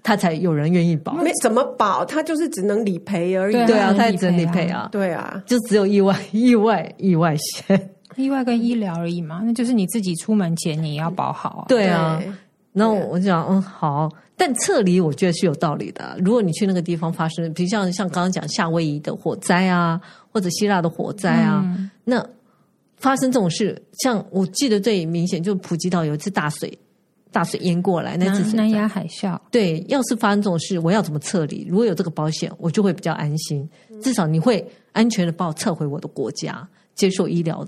[0.03, 1.14] 他才有人愿意保？
[1.14, 3.55] 没怎么保，他就是只能理赔而已。
[3.66, 4.89] 对啊，他也只能理赔啊。
[4.93, 9.41] 对啊，就只有意外、意外、意外险，意外跟医疗而已嘛。
[9.45, 11.64] 那就是你自己出门前你要保好啊。
[11.68, 12.22] 对啊，
[12.72, 14.11] 那我就讲，嗯，好。
[14.39, 16.16] 但撤离我觉得是有道理的。
[16.24, 20.01] 如果你去那个地方发生，比如像像刚刚讲夏威夷的火灾啊，
[20.32, 22.24] 或者希腊的火灾啊，嗯、那
[22.97, 26.78] 发生这种事，像我记得最明显，就普吉岛有一次大水，
[27.32, 29.36] 大水淹过来，那次南亚海啸。
[29.51, 31.66] 对，要是发生这种事，我要怎么撤离？
[31.68, 33.68] 如果有这个保险，我就会比较安心，
[34.01, 37.66] 至少你会安全的把我撤回我的国家，接受医疗。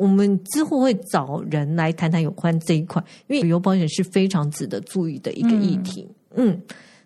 [0.00, 6.08] 我们之后会找人来谈谈有关这一块，因为旅游保险是非常值得注意的一个议题。
[6.36, 6.62] 嗯，嗯，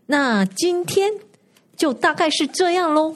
[0.06, 1.10] 那今天
[1.76, 3.12] 就大概是这样喽。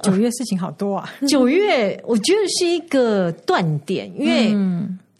[0.00, 1.10] 九月事情好多啊！
[1.26, 4.54] 九月我觉得是一个断点，因为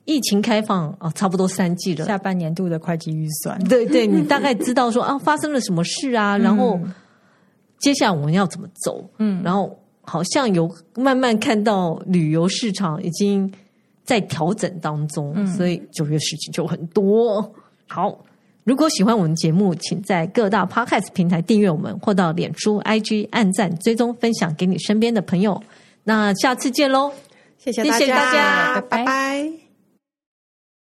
[0.05, 2.07] 疫情开放啊，差不多三季了。
[2.07, 6.79] 下半年度的会计预算，对对，你大概知道说啊， 发生了什么事啊，然后
[7.81, 9.05] 接下来我们要怎么走？
[9.19, 13.53] 嗯，然后好像有慢慢看到旅游市场已经。
[14.07, 17.53] 在调整当中，嗯、所以九月事情就很多。
[17.87, 18.19] 好，
[18.65, 25.63] 如果喜欢我们节目，请在各大 Podcast 平台订阅我们，或到脸书、IG 按赞、追踪、分享给你身边的朋友。
[26.05, 27.13] 那下次见喽！
[27.59, 28.97] 谢谢大家，谢谢大家，拜拜。
[28.99, 29.66] 拜拜。